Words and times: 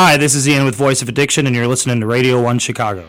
Hi, 0.00 0.16
this 0.16 0.36
is 0.36 0.48
Ian 0.48 0.64
with 0.64 0.76
Voice 0.76 1.02
of 1.02 1.08
Addiction, 1.08 1.48
and 1.48 1.56
you're 1.56 1.66
listening 1.66 1.98
to 1.98 2.06
Radio 2.06 2.40
1 2.40 2.60
Chicago. 2.60 3.04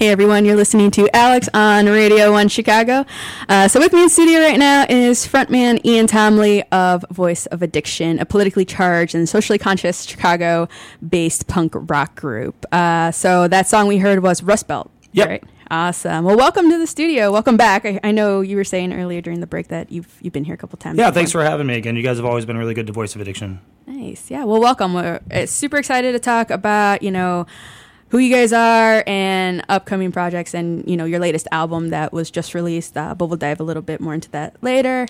Hey 0.00 0.08
everyone, 0.08 0.46
you're 0.46 0.56
listening 0.56 0.90
to 0.92 1.14
Alex 1.14 1.46
on 1.52 1.84
Radio 1.84 2.32
1 2.32 2.48
Chicago. 2.48 3.04
Uh, 3.50 3.68
so, 3.68 3.78
with 3.78 3.92
me 3.92 4.02
in 4.02 4.08
studio 4.08 4.38
right 4.40 4.58
now 4.58 4.86
is 4.88 5.26
frontman 5.26 5.84
Ian 5.84 6.06
Tomele 6.06 6.62
of 6.72 7.04
Voice 7.10 7.44
of 7.44 7.60
Addiction, 7.60 8.18
a 8.18 8.24
politically 8.24 8.64
charged 8.64 9.14
and 9.14 9.28
socially 9.28 9.58
conscious 9.58 10.04
Chicago 10.06 10.70
based 11.06 11.48
punk 11.48 11.74
rock 11.74 12.18
group. 12.18 12.64
Uh, 12.72 13.10
so, 13.10 13.46
that 13.46 13.68
song 13.68 13.88
we 13.88 13.98
heard 13.98 14.22
was 14.22 14.42
Rust 14.42 14.66
Belt. 14.66 14.90
Yep. 15.12 15.28
Right? 15.28 15.44
Awesome. 15.70 16.24
Well, 16.24 16.38
welcome 16.38 16.70
to 16.70 16.78
the 16.78 16.86
studio. 16.86 17.30
Welcome 17.30 17.58
back. 17.58 17.84
I, 17.84 18.00
I 18.02 18.10
know 18.10 18.40
you 18.40 18.56
were 18.56 18.64
saying 18.64 18.94
earlier 18.94 19.20
during 19.20 19.40
the 19.40 19.46
break 19.46 19.68
that 19.68 19.92
you've 19.92 20.18
you've 20.22 20.32
been 20.32 20.44
here 20.44 20.54
a 20.54 20.56
couple 20.56 20.78
times. 20.78 20.96
Yeah, 20.96 21.10
before. 21.10 21.14
thanks 21.14 21.32
for 21.32 21.44
having 21.44 21.66
me 21.66 21.76
again. 21.76 21.94
You 21.96 22.02
guys 22.02 22.16
have 22.16 22.24
always 22.24 22.46
been 22.46 22.56
really 22.56 22.72
good 22.72 22.86
to 22.86 22.92
Voice 22.94 23.14
of 23.14 23.20
Addiction. 23.20 23.60
Nice. 23.86 24.30
Yeah. 24.30 24.44
Well, 24.44 24.60
welcome. 24.62 24.94
We're 24.94 25.20
uh, 25.30 25.44
super 25.44 25.76
excited 25.76 26.12
to 26.12 26.18
talk 26.18 26.48
about, 26.48 27.02
you 27.02 27.10
know, 27.10 27.46
who 28.10 28.18
you 28.18 28.32
guys 28.32 28.52
are 28.52 29.02
and 29.06 29.64
upcoming 29.68 30.12
projects 30.12 30.54
and, 30.54 30.88
you 30.88 30.96
know, 30.96 31.04
your 31.04 31.20
latest 31.20 31.48
album 31.52 31.90
that 31.90 32.12
was 32.12 32.30
just 32.30 32.54
released. 32.54 32.96
Uh, 32.96 33.14
but 33.14 33.26
we'll 33.26 33.36
dive 33.36 33.60
a 33.60 33.64
little 33.64 33.82
bit 33.82 34.00
more 34.00 34.14
into 34.14 34.30
that 34.30 34.56
later. 34.62 35.06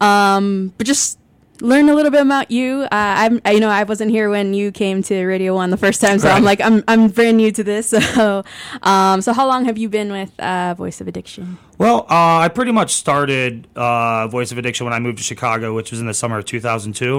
Um, 0.00 0.72
but 0.78 0.86
just 0.86 1.18
learn 1.60 1.88
a 1.88 1.94
little 1.94 2.10
bit 2.10 2.22
about 2.22 2.50
you. 2.50 2.82
Uh, 2.82 2.88
I'm, 2.92 3.40
I, 3.44 3.52
you 3.52 3.60
know, 3.60 3.68
I 3.68 3.82
wasn't 3.82 4.10
here 4.10 4.30
when 4.30 4.54
you 4.54 4.70
came 4.70 5.02
to 5.04 5.24
Radio 5.24 5.54
One 5.54 5.70
the 5.70 5.76
first 5.76 6.00
time, 6.00 6.18
so 6.18 6.28
I'm 6.28 6.44
like, 6.44 6.60
I'm, 6.60 6.84
I'm 6.86 7.08
brand 7.08 7.36
new 7.36 7.50
to 7.52 7.64
this. 7.64 7.94
So, 8.16 8.44
um, 8.82 9.20
so 9.20 9.32
how 9.32 9.46
long 9.46 9.64
have 9.66 9.76
you 9.76 9.88
been 9.88 10.10
with 10.12 10.38
uh, 10.40 10.74
Voice 10.74 11.00
of 11.00 11.08
Addiction? 11.08 11.58
Well, 11.78 12.06
uh, 12.08 12.38
I 12.38 12.48
pretty 12.48 12.72
much 12.72 12.94
started 12.94 13.66
uh, 13.76 14.28
Voice 14.28 14.52
of 14.52 14.58
Addiction 14.58 14.84
when 14.86 14.92
I 14.92 15.00
moved 15.00 15.18
to 15.18 15.24
Chicago, 15.24 15.74
which 15.74 15.90
was 15.90 16.00
in 16.00 16.06
the 16.06 16.14
summer 16.14 16.38
of 16.38 16.44
2002. 16.44 17.16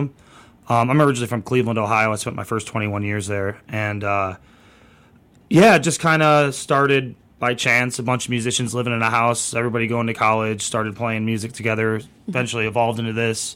Um, 0.69 0.89
I'm 0.89 1.01
originally 1.01 1.27
from 1.27 1.41
Cleveland, 1.44 1.77
Ohio. 1.77 2.12
I 2.12 2.15
spent 2.15 2.35
my 2.35 2.44
first 2.44 2.68
21 2.68 3.03
years 3.03 3.27
there. 3.27 3.62
And 3.68 4.03
uh, 4.03 4.38
yeah, 5.49 5.77
just 5.77 5.99
kind 5.99 6.21
of 6.21 6.55
started 6.55 7.15
by 7.39 7.53
chance. 7.53 7.99
A 7.99 8.03
bunch 8.03 8.25
of 8.25 8.29
musicians 8.31 8.73
living 8.73 8.94
in 8.94 9.01
a 9.01 9.09
house, 9.09 9.53
everybody 9.53 9.88
going 9.88 10.07
to 10.07 10.13
college, 10.13 10.61
started 10.61 10.95
playing 10.95 11.25
music 11.25 11.53
together, 11.53 12.01
eventually 12.27 12.65
evolved 12.67 12.99
into 12.99 13.13
this. 13.13 13.55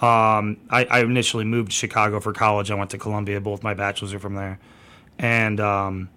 Um, 0.00 0.58
I, 0.70 0.84
I 0.90 1.00
initially 1.00 1.44
moved 1.44 1.70
to 1.70 1.76
Chicago 1.76 2.20
for 2.20 2.32
college. 2.32 2.70
I 2.70 2.74
went 2.74 2.90
to 2.90 2.98
Columbia. 2.98 3.40
Both 3.40 3.62
my 3.62 3.74
bachelors 3.74 4.12
are 4.12 4.18
from 4.18 4.34
there. 4.34 4.58
And 5.18 5.58
um, 5.60 6.10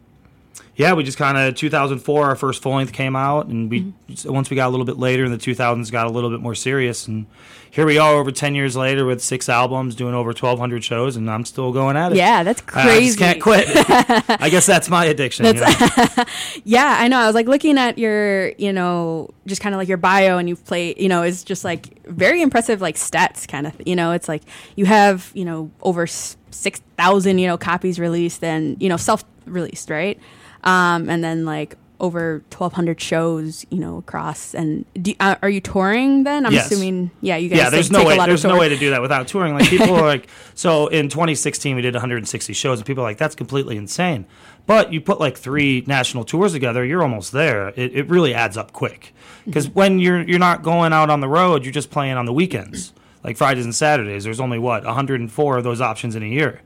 yeah, 0.76 0.94
we 0.94 1.04
just 1.04 1.18
kind 1.18 1.38
of 1.38 1.56
2004 1.56 2.26
our 2.26 2.36
first 2.36 2.62
full 2.62 2.74
length 2.74 2.94
came 2.94 3.16
out, 3.16 3.48
and 3.48 3.70
we 3.70 3.82
mm-hmm. 3.82 4.34
once 4.34 4.50
we 4.50 4.56
got 4.56 4.68
a 4.68 4.72
little 4.72 4.86
bit 4.86 4.98
later 4.98 5.26
in 5.26 5.32
the 5.32 5.38
2000s 5.38 5.92
got 5.92 6.08
a 6.08 6.10
little 6.10 6.30
bit 6.30 6.40
more 6.40 6.56
serious, 6.56 7.08
and 7.08 7.26
here 7.72 7.86
we 7.86 7.98
are 7.98 8.16
over 8.16 8.32
10 8.32 8.56
years 8.56 8.76
later 8.76 9.06
with 9.06 9.22
six 9.22 9.48
albums, 9.48 9.94
doing 9.96 10.16
over 10.16 10.30
1,200 10.30 10.84
shows, 10.84 11.16
and 11.16 11.30
I'm 11.30 11.46
still 11.46 11.72
going 11.72 11.98
at 11.98 12.14
it. 12.14 12.18
Yeah, 12.18 12.44
that's 12.44 12.62
crazy. 12.62 12.90
I 12.90 13.00
just 13.02 13.20
can't 13.20 13.42
quit. 13.42 13.68
I 14.42 14.50
guess 14.50 14.66
that's 14.66 14.90
my 14.90 15.06
addiction. 15.06 15.46
you 15.46 15.54
know? 15.54 15.66
Yeah, 16.64 16.98
I 17.00 17.08
know. 17.08 17.20
I 17.20 17.26
was 17.26 17.36
like 17.36 17.48
looking 17.48 17.78
at 17.78 17.98
your, 17.98 18.50
you 18.54 18.74
know, 18.74 19.30
just 19.46 19.62
kind 19.62 19.76
of 19.76 19.80
like 19.80 19.88
your 19.88 19.98
bio, 19.98 20.38
and 20.38 20.50
you've 20.50 20.64
played, 20.66 21.00
you 21.00 21.10
know, 21.10 21.24
it's 21.24 21.44
just 21.44 21.64
like 21.64 22.06
very 22.08 22.42
impressive, 22.42 22.82
like 22.82 22.96
stats 22.96 23.48
kind 23.48 23.68
of. 23.68 23.74
You 23.86 23.96
know, 23.96 24.14
it's 24.14 24.28
like 24.28 24.44
you 24.76 24.86
have, 24.86 25.32
you 25.34 25.46
know, 25.46 25.70
over 25.82 26.08
six 26.08 26.82
thousand, 26.98 27.38
you 27.40 27.48
know, 27.48 27.58
copies 27.58 28.00
released 28.00 28.44
and 28.44 28.82
you 28.82 28.90
know 28.90 28.98
self 28.98 29.24
released, 29.46 29.90
right? 29.90 30.20
Um, 30.64 31.10
and 31.10 31.24
then 31.24 31.46
like 31.46 31.76
over 32.02 32.42
1,200 32.58 33.02
shows, 33.02 33.66
you 33.70 33.78
know, 33.78 33.98
across. 33.98 34.54
And 34.56 34.86
do, 34.94 35.14
uh, 35.20 35.36
are 35.42 35.50
you 35.50 35.60
touring 35.60 36.24
then? 36.24 36.46
I'm 36.46 36.54
Yes. 36.54 36.72
assuming, 36.72 37.12
yeah, 37.22 37.36
you 37.36 37.50
guys 37.50 37.58
yeah, 37.58 37.70
there's 37.70 37.90
take 37.90 37.98
no 37.98 38.04
a 38.04 38.08
way. 38.08 38.18
lot 38.18 38.30
of 38.30 38.32
There's 38.32 38.46
no 38.46 38.58
way 38.58 38.70
to 38.70 38.78
do 38.78 38.92
that 38.92 39.02
without 39.02 39.28
touring. 39.28 39.54
Like 39.54 39.70
people 39.70 39.94
are 39.96 40.06
like, 40.08 40.28
so 40.56 40.88
in 40.88 41.10
2016 41.10 41.76
we 41.76 41.82
did 41.82 41.94
160 41.94 42.54
shows, 42.54 42.80
and 42.80 42.86
people 42.86 43.04
are 43.04 43.08
like, 43.08 43.18
that's 43.18 43.36
completely 43.36 43.76
insane. 43.76 44.26
But 44.66 44.94
you 44.94 45.02
put 45.02 45.20
like 45.20 45.38
three 45.38 45.84
national 45.88 46.24
tours 46.24 46.54
together, 46.54 46.86
you're 46.86 47.02
almost 47.04 47.34
there. 47.34 47.70
It, 47.70 47.94
it 47.94 48.08
really 48.10 48.34
adds 48.34 48.56
up 48.56 48.72
quick 48.72 49.14
because 49.46 49.66
Mm-hmm. 49.68 49.80
when 49.80 50.00
you're 50.00 50.22
you're 50.22 50.40
not 50.40 50.64
going 50.64 50.94
out 50.94 51.10
on 51.10 51.20
the 51.20 51.28
road, 51.28 51.66
you're 51.66 51.74
just 51.74 51.90
playing 51.92 52.16
on 52.18 52.26
the 52.26 52.34
weekends, 52.34 52.94
like 53.26 53.36
Fridays 53.36 53.66
and 53.66 53.76
Saturdays. 53.76 54.24
There's 54.24 54.40
only 54.40 54.60
what 54.60 54.86
104 54.86 55.58
of 55.58 55.64
those 55.66 55.82
options 55.82 56.16
in 56.16 56.24
a 56.24 56.28
year. 56.28 56.62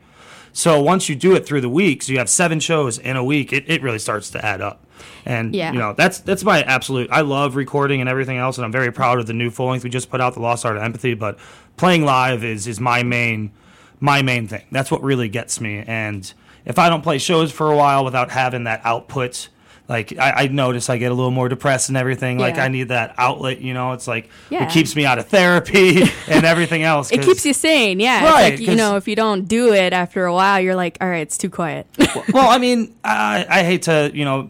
So 0.54 0.80
once 0.82 1.10
you 1.10 1.16
do 1.16 1.36
it 1.36 1.46
through 1.46 1.62
the 1.62 1.70
weeks, 1.70 2.08
you 2.10 2.20
have 2.20 2.30
seven 2.30 2.60
shows 2.60 2.98
in 3.00 3.16
a 3.18 3.24
week, 3.24 3.52
it, 3.52 3.64
it 3.68 3.82
really 3.82 4.00
starts 4.00 4.30
to 4.32 4.46
add 4.46 4.62
up. 4.62 4.86
And 5.26 5.54
Yeah. 5.56 5.72
you 5.74 5.80
know 5.80 5.94
that's 5.94 6.20
that's 6.20 6.44
my 6.44 6.62
absolute. 6.64 7.10
I 7.12 7.22
love 7.22 7.56
recording 7.56 8.00
and 8.02 8.10
everything 8.10 8.38
else, 8.38 8.58
and 8.58 8.64
I'm 8.66 8.72
very 8.72 8.92
proud 8.92 9.20
of 9.20 9.26
the 9.26 9.34
new 9.34 9.50
full 9.50 9.68
length 9.68 9.84
we 9.84 9.90
just 9.90 10.10
put 10.10 10.22
out, 10.22 10.34
the 10.36 10.40
Lost 10.42 10.66
Art 10.66 10.78
of 10.78 10.84
Empathy. 10.84 11.14
But 11.16 11.38
playing 11.76 12.06
live 12.06 12.44
is 12.44 12.68
is 12.68 12.80
my 12.80 13.04
main 13.04 13.52
my 14.00 14.22
main 14.22 14.48
thing. 14.48 14.64
That's 14.72 14.92
what 14.92 15.02
really 15.02 15.28
gets 15.30 15.60
me. 15.60 15.84
And 15.88 16.32
if 16.66 16.78
I 16.78 16.88
don't 16.90 17.02
play 17.02 17.18
shows 17.18 17.52
for 17.52 17.72
a 17.72 17.76
while 17.76 18.06
without 18.06 18.30
having 18.32 18.64
that 18.66 18.82
output. 18.86 19.50
Like 19.90 20.18
I, 20.18 20.32
I 20.44 20.48
notice, 20.48 20.90
I 20.90 20.98
get 20.98 21.12
a 21.12 21.14
little 21.14 21.30
more 21.32 21.50
depressed 21.50 21.90
and 21.90 21.98
everything. 21.98 22.38
Like 22.40 22.56
Yeah. 22.56 22.64
I 22.66 22.68
need 22.70 22.88
that 22.88 23.16
outlet, 23.18 23.60
you 23.62 23.74
know. 23.74 23.92
It's 23.92 24.08
like 24.08 24.30
Yeah. 24.50 24.64
it 24.64 24.72
keeps 24.72 24.96
me 24.96 25.06
out 25.06 25.20
of 25.20 25.28
therapy 25.28 26.04
and 26.30 26.46
everything 26.46 26.84
else. 26.84 27.12
It 27.12 27.18
'cause- 27.18 27.26
keeps 27.26 27.46
you 27.46 27.54
sane, 27.54 28.00
yeah. 28.00 28.24
Right, 28.24 28.42
it's 28.46 28.52
like, 28.52 28.60
you 28.62 28.68
'cause- 28.68 28.78
know, 28.78 28.96
if 28.96 29.08
you 29.08 29.16
don't 29.16 29.46
do 29.48 29.74
it 29.74 29.92
after 29.92 30.26
a 30.26 30.34
while, 30.34 30.60
you're 30.62 30.76
like, 30.76 30.98
all 31.02 31.10
right, 31.10 31.22
it's 31.22 31.38
too 31.38 31.50
quiet. 31.50 31.86
well, 32.34 32.50
I 32.50 32.58
mean, 32.60 32.94
I, 33.04 33.46
I 33.50 33.64
hate 33.64 33.82
to, 33.84 34.10
you 34.14 34.24
know, 34.24 34.50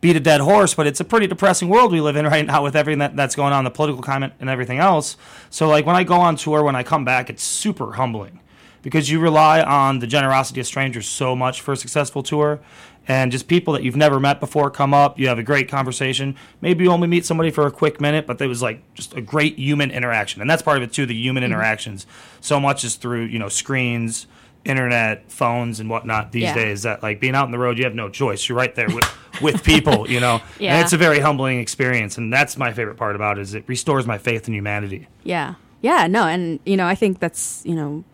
beat 0.00 0.16
a 0.16 0.20
dead 0.20 0.40
horse, 0.40 0.72
but 0.72 0.86
it's 0.86 1.00
a 1.00 1.04
pretty 1.04 1.26
depressing 1.26 1.68
world 1.68 1.92
we 1.92 2.00
live 2.00 2.16
in 2.16 2.24
right 2.24 2.46
now 2.46 2.62
with 2.62 2.74
everything 2.76 3.00
that, 3.00 3.16
that's 3.16 3.34
going 3.36 3.52
on, 3.52 3.64
the 3.64 3.70
political 3.70 4.00
climate 4.02 4.32
and 4.40 4.48
everything 4.48 4.78
else. 4.78 5.16
So, 5.50 5.68
like, 5.68 5.84
when 5.84 5.96
I 5.96 6.04
go 6.04 6.14
on 6.14 6.36
tour, 6.36 6.62
when 6.62 6.74
I 6.76 6.82
come 6.84 7.04
back, 7.04 7.28
it's 7.28 7.42
super 7.42 7.92
humbling 7.94 8.38
because 8.82 9.10
you 9.10 9.20
rely 9.20 9.60
on 9.62 9.98
the 9.98 10.06
generosity 10.06 10.58
of 10.60 10.66
strangers 10.66 11.06
so 11.06 11.36
much 11.36 11.60
for 11.60 11.72
a 11.72 11.76
successful 11.76 12.22
tour. 12.22 12.60
And 13.10 13.32
just 13.32 13.48
people 13.48 13.72
that 13.72 13.82
you've 13.82 13.96
never 13.96 14.20
met 14.20 14.38
before 14.38 14.70
come 14.70 14.94
up, 14.94 15.18
you 15.18 15.26
have 15.26 15.36
a 15.36 15.42
great 15.42 15.68
conversation. 15.68 16.36
Maybe 16.60 16.84
you 16.84 16.92
only 16.92 17.08
meet 17.08 17.26
somebody 17.26 17.50
for 17.50 17.66
a 17.66 17.70
quick 17.72 18.00
minute, 18.00 18.24
but 18.24 18.38
there 18.38 18.48
was 18.48 18.62
like 18.62 18.82
just 18.94 19.16
a 19.16 19.20
great 19.20 19.58
human 19.58 19.90
interaction. 19.90 20.40
And 20.40 20.48
that's 20.48 20.62
part 20.62 20.76
of 20.76 20.84
it 20.84 20.92
too, 20.92 21.06
the 21.06 21.14
human 21.14 21.42
mm-hmm. 21.42 21.52
interactions. 21.52 22.06
So 22.40 22.60
much 22.60 22.84
is 22.84 22.94
through, 22.94 23.24
you 23.24 23.40
know, 23.40 23.48
screens, 23.48 24.28
internet, 24.64 25.28
phones, 25.28 25.80
and 25.80 25.90
whatnot 25.90 26.30
these 26.30 26.44
Yeah. 26.44 26.54
days 26.54 26.82
that 26.82 27.02
like 27.02 27.18
being 27.18 27.34
out 27.34 27.46
on 27.46 27.50
the 27.50 27.58
road, 27.58 27.78
you 27.78 27.84
have 27.84 27.96
no 27.96 28.08
choice. 28.10 28.48
You're 28.48 28.56
right 28.58 28.76
there 28.76 28.86
with, 28.88 29.04
with 29.42 29.64
people, 29.64 30.08
you 30.08 30.20
know. 30.20 30.40
Yeah. 30.60 30.76
And 30.76 30.84
it's 30.84 30.92
a 30.92 30.96
very 30.96 31.18
humbling 31.18 31.58
experience, 31.58 32.16
and 32.16 32.32
that's 32.32 32.56
my 32.56 32.72
favorite 32.72 32.96
part 32.96 33.16
about 33.16 33.38
it 33.38 33.42
is 33.42 33.54
it 33.54 33.64
restores 33.66 34.06
my 34.06 34.18
faith 34.18 34.46
in 34.46 34.54
humanity. 34.54 35.08
yeah. 35.24 35.54
Yeah, 35.82 36.08
no, 36.08 36.26
and, 36.26 36.60
you 36.66 36.76
know, 36.76 36.86
I 36.86 36.94
think 36.94 37.20
that's, 37.20 37.62
you 37.64 37.74
know, 37.74 38.04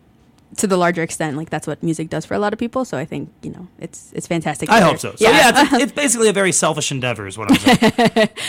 to 0.55 0.67
the 0.67 0.77
larger 0.77 1.03
extent, 1.03 1.35
like 1.35 1.49
that's 1.49 1.67
what 1.67 1.83
music 1.83 2.09
does 2.09 2.25
for 2.25 2.33
a 2.33 2.39
lot 2.39 2.53
of 2.53 2.59
people. 2.59 2.85
So 2.85 2.97
I 2.97 3.05
think, 3.05 3.31
you 3.41 3.51
know, 3.51 3.67
it's 3.79 4.11
it's 4.13 4.27
fantastic. 4.27 4.69
I 4.69 4.79
hope 4.79 4.97
so. 4.97 5.13
So 5.15 5.29
yeah, 5.29 5.51
it's, 5.53 5.73
it's 5.83 5.91
basically 5.91 6.29
a 6.29 6.33
very 6.33 6.51
selfish 6.51 6.91
endeavor, 6.91 7.27
is 7.27 7.37
what 7.37 7.51
I'm 7.51 7.77
saying. 7.77 8.29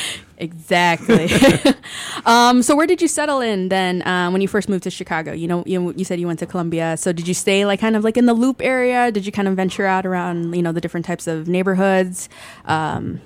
Exactly. 0.41 1.29
um, 2.25 2.63
so 2.63 2.77
where 2.77 2.87
did 2.87 3.03
you 3.03 3.09
settle 3.09 3.41
in 3.41 3.71
then 3.71 4.07
um, 4.07 4.33
when 4.33 4.41
you 4.41 4.47
first 4.47 4.69
moved 4.69 4.85
to 4.85 4.91
Chicago? 4.91 5.33
You 5.33 5.49
know, 5.49 5.65
you, 5.67 5.93
you 5.95 6.05
said 6.05 6.21
you 6.21 6.29
went 6.29 6.39
to 6.39 6.47
Columbia. 6.47 6.97
So 6.97 7.13
did 7.13 7.27
you 7.27 7.35
stay 7.35 7.67
like 7.67 7.81
kind 7.81 7.97
of 7.97 8.05
like 8.05 8.17
in 8.17 8.27
the 8.27 8.35
Loop 8.35 8.63
area? 8.63 9.11
Did 9.11 9.27
you 9.27 9.33
kind 9.33 9.49
of 9.49 9.57
venture 9.57 9.85
out 9.85 10.07
around 10.07 10.55
you 10.55 10.63
know 10.63 10.71
the 10.71 10.81
different 10.81 11.07
types 11.07 11.27
of 11.27 11.49
neighborhoods? 11.49 12.29
Um, 12.67 13.21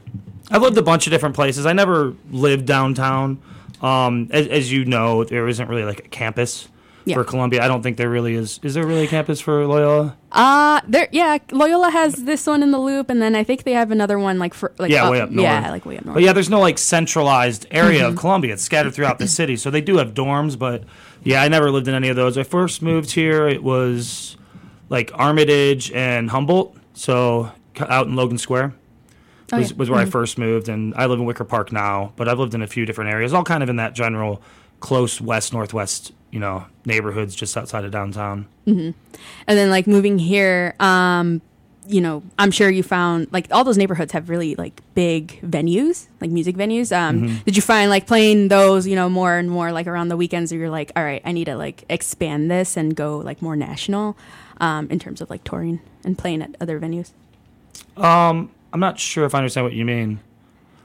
I've 0.51 0.63
lived 0.63 0.79
a 0.79 0.83
bunch 0.83 1.07
of 1.07 1.11
different 1.11 1.35
places. 1.35 1.67
I 1.67 1.75
never 1.75 2.15
lived 2.31 2.67
downtown. 2.67 3.43
Um, 3.83 4.29
as, 4.31 4.47
as 4.47 4.73
you 4.73 4.85
know, 4.87 5.25
there 5.25 5.47
isn't 5.49 5.69
really 5.69 5.85
like 5.85 6.07
a 6.07 6.09
campus 6.09 6.69
Yeah. 7.05 7.15
for 7.17 7.25
Columbia. 7.25 7.63
I 7.65 7.69
don't 7.69 7.83
think 7.83 7.97
there 7.97 8.09
really 8.09 8.35
is. 8.35 8.61
Is 8.63 8.75
there 8.75 8.87
really 8.87 9.05
a 9.05 9.09
campus 9.09 9.41
for 9.41 9.67
Loyola? 9.67 10.17
uh 10.31 10.81
there 10.89 11.09
yeah, 11.13 11.39
Loyola 11.51 11.91
has 11.91 12.15
this 12.15 12.47
one 12.47 12.63
in 12.63 12.71
the 12.71 12.79
Loop, 12.79 13.11
and 13.11 13.21
then 13.21 13.35
I 13.35 13.45
think 13.45 13.65
they 13.65 13.73
have 13.73 13.91
another 13.91 14.19
one 14.19 14.39
like 14.39 14.55
for 14.55 14.73
like 14.79 14.91
Yeah, 14.91 15.11
way 15.11 15.21
up 15.21 15.31
north. 15.31 15.43
Yeah, 15.45 15.71
like 15.71 15.85
way 15.85 15.99
up 15.99 16.05
north. 16.05 16.15
But 16.15 16.23
yeah, 16.23 16.33
there's 16.33 16.49
no 16.51 16.61
like 16.61 16.79
centralized 16.79 17.67
area 17.71 18.01
Mm-hmm. 18.03 18.09
of 18.15 18.17
Columbia. 18.17 18.53
It's 18.55 18.63
scattered 18.63 18.95
throughout 18.95 19.19
the 19.19 19.29
city. 19.29 19.57
So 19.57 19.71
they 19.71 19.81
do 19.81 19.97
have 19.99 20.15
dorms, 20.15 20.59
but 20.59 20.85
yeah, 21.25 21.43
I 21.43 21.49
never 21.49 21.71
lived 21.71 21.89
in 21.89 21.95
any 21.95 22.09
of 22.09 22.17
those. 22.17 22.39
I 22.39 22.43
first 22.45 22.83
moved 22.83 23.11
here, 23.11 23.47
it 23.49 23.63
was 23.63 24.37
like 24.89 25.11
Armitage 25.15 25.91
and 25.93 26.31
Humboldt. 26.31 26.77
So 26.95 27.51
out 27.81 28.07
in 28.07 28.15
Logan 28.17 28.39
Square 28.39 28.75
Oh, 29.55 29.59
was, 29.59 29.71
yeah. 29.71 29.77
was 29.77 29.91
where 29.91 30.01
I 30.01 30.05
first 30.07 30.39
moved. 30.39 30.69
And 30.71 30.95
I 30.95 31.05
live 31.07 31.19
in 31.19 31.27
Wicker 31.27 31.45
Park 31.45 31.73
now, 31.73 32.13
but 32.17 32.27
I've 32.29 32.39
lived 32.39 32.55
in 32.55 32.63
a 32.63 32.67
few 32.67 32.87
different 32.87 33.11
areas, 33.11 33.35
all 33.35 33.45
kind 33.45 33.63
of 33.63 33.69
in 33.69 33.77
that 33.77 33.93
general 33.95 34.41
close 34.81 35.21
west, 35.21 35.53
northwest, 35.53 36.13
you 36.33 36.41
know, 36.41 36.65
neighborhoods 36.85 37.35
just 37.37 37.57
outside 37.57 37.85
of 37.85 37.93
downtown. 37.93 38.47
and 38.67 38.95
then 39.47 39.71
like 39.71 39.87
moving 39.87 40.19
here 40.19 40.75
um 40.81 41.41
you 41.89 42.01
know 42.01 42.23
i'm 42.39 42.53
sure 42.53 42.71
you 42.71 42.81
found 42.85 43.27
like 43.33 43.49
all 43.51 43.65
those 43.65 43.77
neighborhoods 43.77 44.13
have 44.13 44.29
really 44.31 44.55
like 44.55 44.81
big 44.95 45.41
venues 45.43 46.07
like 46.21 46.31
music 46.31 46.55
venues 46.57 46.97
um 46.97 47.23
Mm-hmm. 47.23 47.37
did 47.45 47.57
you 47.57 47.63
find 47.63 47.91
like 47.91 48.07
playing 48.07 48.47
those 48.49 48.87
you 48.87 48.95
know 48.95 49.09
more 49.09 49.37
and 49.37 49.51
more 49.51 49.73
like 49.73 49.89
around 49.89 50.07
the 50.09 50.17
weekends 50.17 50.53
where 50.53 50.61
you're 50.61 50.71
like 50.71 50.93
all 50.95 51.03
right 51.03 51.21
i 51.25 51.33
need 51.33 51.47
to 51.47 51.57
like 51.57 51.85
expand 51.91 52.49
this 52.53 52.77
and 52.77 52.95
go 52.95 53.19
like 53.19 53.43
more 53.43 53.57
national 53.57 54.17
um 54.61 54.87
in 54.91 55.01
terms 55.01 55.21
of 55.21 55.29
like 55.29 55.43
touring 55.43 55.81
and 56.05 56.17
playing 56.17 56.41
at 56.41 56.55
other 56.61 56.79
venues 56.79 57.11
Um, 57.97 58.51
I'm 58.73 58.81
not 58.81 59.01
sure 59.01 59.25
if 59.25 59.35
I 59.35 59.39
understand 59.39 59.65
what 59.67 59.75
you 59.75 59.85
mean. 59.85 60.21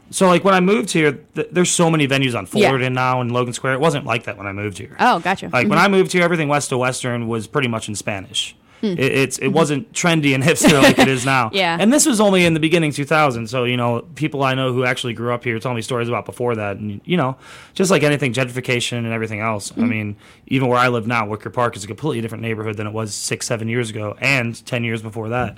So, 0.10 0.28
like 0.28 0.44
when 0.44 0.54
I 0.54 0.60
moved 0.60 0.92
here, 0.92 1.20
th- 1.36 1.50
there's 1.52 1.70
so 1.70 1.90
many 1.90 2.08
venues 2.08 2.38
on 2.38 2.46
Yeah. 2.46 2.70
Fullerton 2.70 2.94
now 2.94 3.22
and 3.22 3.32
Logan 3.32 3.54
Square. 3.54 3.74
It 3.74 3.80
wasn't 3.80 4.06
like 4.06 4.24
that 4.24 4.38
when 4.38 4.48
I 4.48 4.54
moved 4.54 4.78
here. 4.78 4.96
oh 5.00 5.20
gotcha 5.20 5.46
Like 5.48 5.68
when 5.68 5.78
mm-hmm. 5.78 5.80
I 5.80 5.88
moved 5.88 6.14
here, 6.14 6.24
everything 6.24 6.48
west 6.48 6.70
to 6.70 6.78
western 6.78 7.28
was 7.28 7.48
pretty 7.48 7.68
much 7.68 7.88
in 7.88 7.96
Spanish. 7.96 8.56
Hmm. 8.82 8.86
It, 8.88 9.00
it's 9.00 9.38
it 9.40 9.46
mm-hmm. 9.46 9.54
wasn't 9.54 9.92
trendy 9.92 10.36
and 10.36 10.44
hipster 10.50 10.82
like 10.82 11.00
it 11.00 11.08
is 11.08 11.26
now. 11.26 11.52
Yeah. 11.58 11.78
And 11.80 11.92
this 11.92 12.06
was 12.06 12.22
only 12.22 12.46
in 12.46 12.54
the 12.54 12.60
beginning 12.60 12.92
2000. 12.92 13.48
So 13.48 13.64
you 13.64 13.78
know, 13.78 14.02
people 14.16 14.44
I 14.44 14.54
know 14.54 14.72
who 14.74 14.86
actually 14.86 15.14
grew 15.14 15.34
up 15.34 15.44
here 15.44 15.58
tell 15.60 15.74
me 15.74 15.82
stories 15.82 16.08
about 16.08 16.26
before 16.26 16.56
that, 16.56 16.78
and 16.78 17.02
you 17.04 17.18
know, 17.18 17.38
just 17.74 17.90
like 17.90 18.04
anything, 18.04 18.34
gentrification 18.34 19.00
and 19.00 19.08
everything 19.08 19.40
else. 19.40 19.72
I 19.72 19.76
mm-hmm. 19.76 19.90
mean, 19.90 20.16
even 20.48 20.68
where 20.68 20.78
I 20.78 20.90
live 20.90 21.08
now, 21.08 21.26
Wicker 21.26 21.50
Park 21.50 21.76
is 21.76 21.84
a 21.84 21.88
completely 21.88 22.22
different 22.22 22.44
neighborhood 22.44 22.78
than 22.78 22.86
it 22.86 22.94
was 22.94 23.14
six, 23.16 23.48
seven 23.48 23.68
years 23.68 23.90
ago, 23.90 24.16
and 24.22 24.64
ten 24.66 24.84
years 24.84 25.02
before 25.02 25.30
that. 25.30 25.58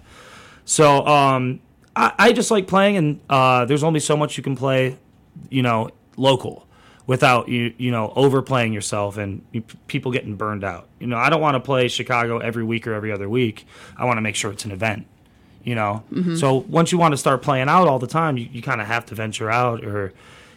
So 0.63 1.05
um, 1.05 1.59
I, 1.99 2.13
I 2.17 2.31
just 2.31 2.49
like 2.49 2.65
playing, 2.65 2.95
and 2.95 3.19
uh, 3.29 3.65
there's 3.65 3.83
only 3.83 3.99
so 3.99 4.15
much 4.15 4.37
you 4.37 4.43
can 4.43 4.55
play, 4.55 4.97
you 5.49 5.61
know, 5.61 5.89
local 6.15 6.65
without 7.07 7.49
you 7.49 7.73
you 7.77 7.91
know 7.91 8.13
overplaying 8.15 8.71
yourself 8.71 9.17
and 9.17 9.41
you, 9.51 9.63
people 9.87 10.11
getting 10.11 10.35
burned 10.35 10.63
out. 10.63 10.87
You 10.99 11.07
know, 11.07 11.17
I 11.17 11.29
don't 11.29 11.41
want 11.41 11.55
to 11.55 11.59
play 11.59 11.89
Chicago 11.89 12.37
every 12.37 12.63
week 12.63 12.87
or 12.87 12.93
every 12.93 13.11
other 13.11 13.27
week. 13.27 13.67
I 13.97 14.05
want 14.05 14.17
to 14.17 14.21
make 14.21 14.35
sure 14.35 14.51
it's 14.51 14.63
an 14.65 14.71
event. 14.71 15.07
You 15.63 15.75
know, 15.75 16.03
so 16.37 16.55
once 16.55 16.93
you 16.93 16.97
want 16.97 17.11
to 17.11 17.17
start 17.17 17.41
playing 17.41 17.67
out 17.67 17.87
all 17.89 17.99
the 17.99 18.07
time, 18.07 18.37
you, 18.37 18.47
you 18.49 18.61
kind 18.61 18.79
of 18.79 18.87
have 18.87 19.05
to 19.07 19.15
venture 19.15 19.51
out 19.51 19.83
or. 19.83 20.13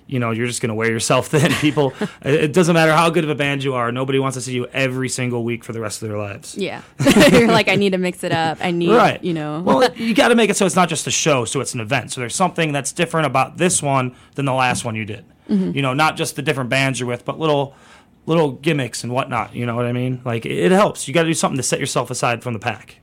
You 0.07 0.19
know, 0.19 0.31
you're 0.31 0.47
just 0.47 0.61
going 0.61 0.69
to 0.69 0.75
wear 0.75 0.91
yourself 0.91 1.27
thin. 1.33 1.53
People, 1.53 1.95
it 2.23 2.53
doesn't 2.53 2.75
matter 2.75 2.93
how 2.93 3.09
good 3.11 3.25
of 3.25 3.31
a 3.31 3.35
band 3.35 3.65
you 3.65 3.75
are. 3.75 3.91
Nobody 3.93 4.19
wants 4.19 4.37
to 4.37 4.41
see 4.41 4.53
you 4.55 4.67
every 4.67 5.09
single 5.09 5.45
week 5.45 5.65
for 5.65 5.73
the 5.73 5.81
rest 5.81 6.03
of 6.03 6.09
their 6.09 6.19
lives. 6.19 6.57
yeah 6.57 6.83
you're 7.33 7.49
like 7.49 7.69
i 7.69 7.77
need 7.77 7.91
to 7.91 7.99
mix 7.99 8.23
it 8.25 8.33
up 8.33 8.59
i 8.61 8.71
need 8.71 8.91
right 8.95 9.23
you 9.25 9.33
know 9.35 9.61
well 9.61 9.89
you 9.97 10.15
got 10.15 10.29
to 10.29 10.35
make 10.35 10.51
it 10.51 10.57
so 10.57 10.67
it's 10.67 10.77
not 10.77 10.89
just 10.89 11.07
a 11.07 11.11
show 11.11 11.45
so 11.45 11.61
it's 11.61 11.75
an 11.75 11.81
event 11.81 12.11
so 12.13 12.21
there's 12.21 12.35
something 12.35 12.73
that's 12.73 12.93
different 12.93 13.27
about 13.27 13.57
this 13.57 13.83
one 13.83 14.15
than 14.35 14.45
the 14.45 14.53
last 14.53 14.85
one 14.85 14.95
you 14.95 15.05
did 15.05 15.25
Mm-hmm. 15.49 15.73
you 15.77 15.83
know 15.83 15.93
not 15.93 16.17
just 16.17 16.37
the 16.37 16.43
different 16.43 16.71
bands 16.71 17.01
you're 17.01 17.09
with 17.09 17.25
but 17.25 17.39
little 17.39 17.75
little 18.27 18.53
gimmicks 18.53 19.03
and 19.03 19.13
whatnot 19.13 19.55
you 19.57 19.67
know 19.67 19.75
what 19.75 19.87
i 19.87 19.93
mean 19.93 20.23
like 20.25 20.47
it, 20.47 20.53
it 20.57 20.71
helps 20.73 21.09
you 21.09 21.13
got 21.15 21.23
to 21.25 21.29
do 21.29 21.35
something 21.35 21.57
to 21.57 21.63
set 21.65 21.81
yourself 21.81 22.11
aside 22.11 22.43
from 22.45 22.53
the 22.53 22.61
pack 22.61 22.97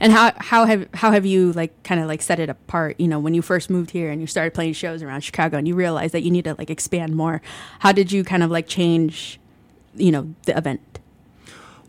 And 0.00 0.12
how 0.12 0.32
how 0.36 0.64
have 0.64 0.88
how 0.94 1.12
have 1.12 1.24
you 1.24 1.52
like 1.52 1.82
kind 1.82 2.00
of 2.00 2.08
like 2.08 2.22
set 2.22 2.40
it 2.40 2.48
apart? 2.48 2.98
You 2.98 3.08
know, 3.08 3.18
when 3.18 3.34
you 3.34 3.42
first 3.42 3.70
moved 3.70 3.90
here 3.90 4.10
and 4.10 4.20
you 4.20 4.26
started 4.26 4.54
playing 4.54 4.72
shows 4.72 5.02
around 5.02 5.22
Chicago, 5.22 5.56
and 5.56 5.66
you 5.68 5.74
realized 5.74 6.12
that 6.14 6.22
you 6.22 6.30
need 6.30 6.44
to 6.44 6.54
like 6.58 6.70
expand 6.70 7.14
more. 7.14 7.40
How 7.80 7.92
did 7.92 8.12
you 8.12 8.24
kind 8.24 8.42
of 8.42 8.50
like 8.50 8.66
change, 8.66 9.38
you 9.94 10.10
know, 10.10 10.34
the 10.44 10.56
event? 10.56 10.80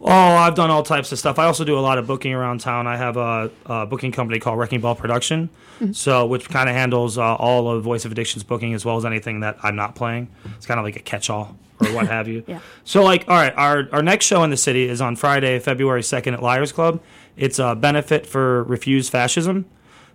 Oh, 0.02 0.08
I've 0.10 0.56
done 0.56 0.70
all 0.70 0.84
types 0.84 1.12
of 1.12 1.20
stuff. 1.20 1.40
I 1.40 1.46
also 1.46 1.66
do 1.66 1.78
a 1.78 1.82
lot 1.82 1.98
of 1.98 2.08
booking 2.08 2.34
around 2.34 2.62
town. 2.62 2.88
I 2.88 2.96
have 2.96 3.18
a, 3.18 3.52
a 3.66 3.86
booking 3.86 4.14
company 4.14 4.40
called 4.40 4.58
Wrecking 4.58 4.80
Ball 4.80 4.96
Production, 4.96 5.50
so 5.92 6.26
which 6.26 6.48
kind 6.50 6.70
of 6.70 6.76
handles 6.76 7.18
uh, 7.18 7.36
all 7.36 7.70
of 7.70 7.84
Voice 7.84 8.06
of 8.06 8.12
Addiction's 8.14 8.44
booking 8.44 8.74
as 8.74 8.86
well 8.86 8.96
as 8.96 9.04
anything 9.04 9.42
that 9.42 9.58
I'm 9.62 9.76
not 9.76 9.96
playing. 9.96 10.30
It's 10.56 10.66
kind 10.66 10.80
of 10.80 10.86
like 10.86 10.96
a 10.96 11.02
catch-all 11.02 11.58
or 11.82 11.88
what 11.88 12.08
have 12.16 12.30
you. 12.30 12.46
Yeah. 12.48 12.60
So, 12.86 13.04
like, 13.04 13.26
all 13.28 13.36
right, 13.36 13.54
our 13.58 13.90
our 13.92 14.02
next 14.02 14.26
show 14.26 14.42
in 14.44 14.52
the 14.52 14.58
city 14.58 14.88
is 14.88 15.02
on 15.02 15.18
Friday, 15.18 15.60
February 15.60 16.04
second 16.04 16.34
at 16.34 16.42
Liars 16.42 16.72
Club. 16.72 17.02
It's 17.40 17.58
a 17.58 17.74
benefit 17.76 18.28
for 18.28 18.64
Refuse 18.66 19.10
Fascism. 19.10 19.66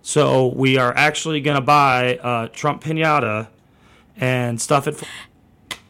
So 0.01 0.47
we 0.47 0.77
are 0.77 0.95
actually 0.95 1.41
going 1.41 1.55
to 1.55 1.61
buy 1.61 2.17
uh, 2.17 2.47
Trump 2.53 2.83
pinata 2.83 3.47
and 4.15 4.61
stuff 4.61 4.87
it. 4.87 5.01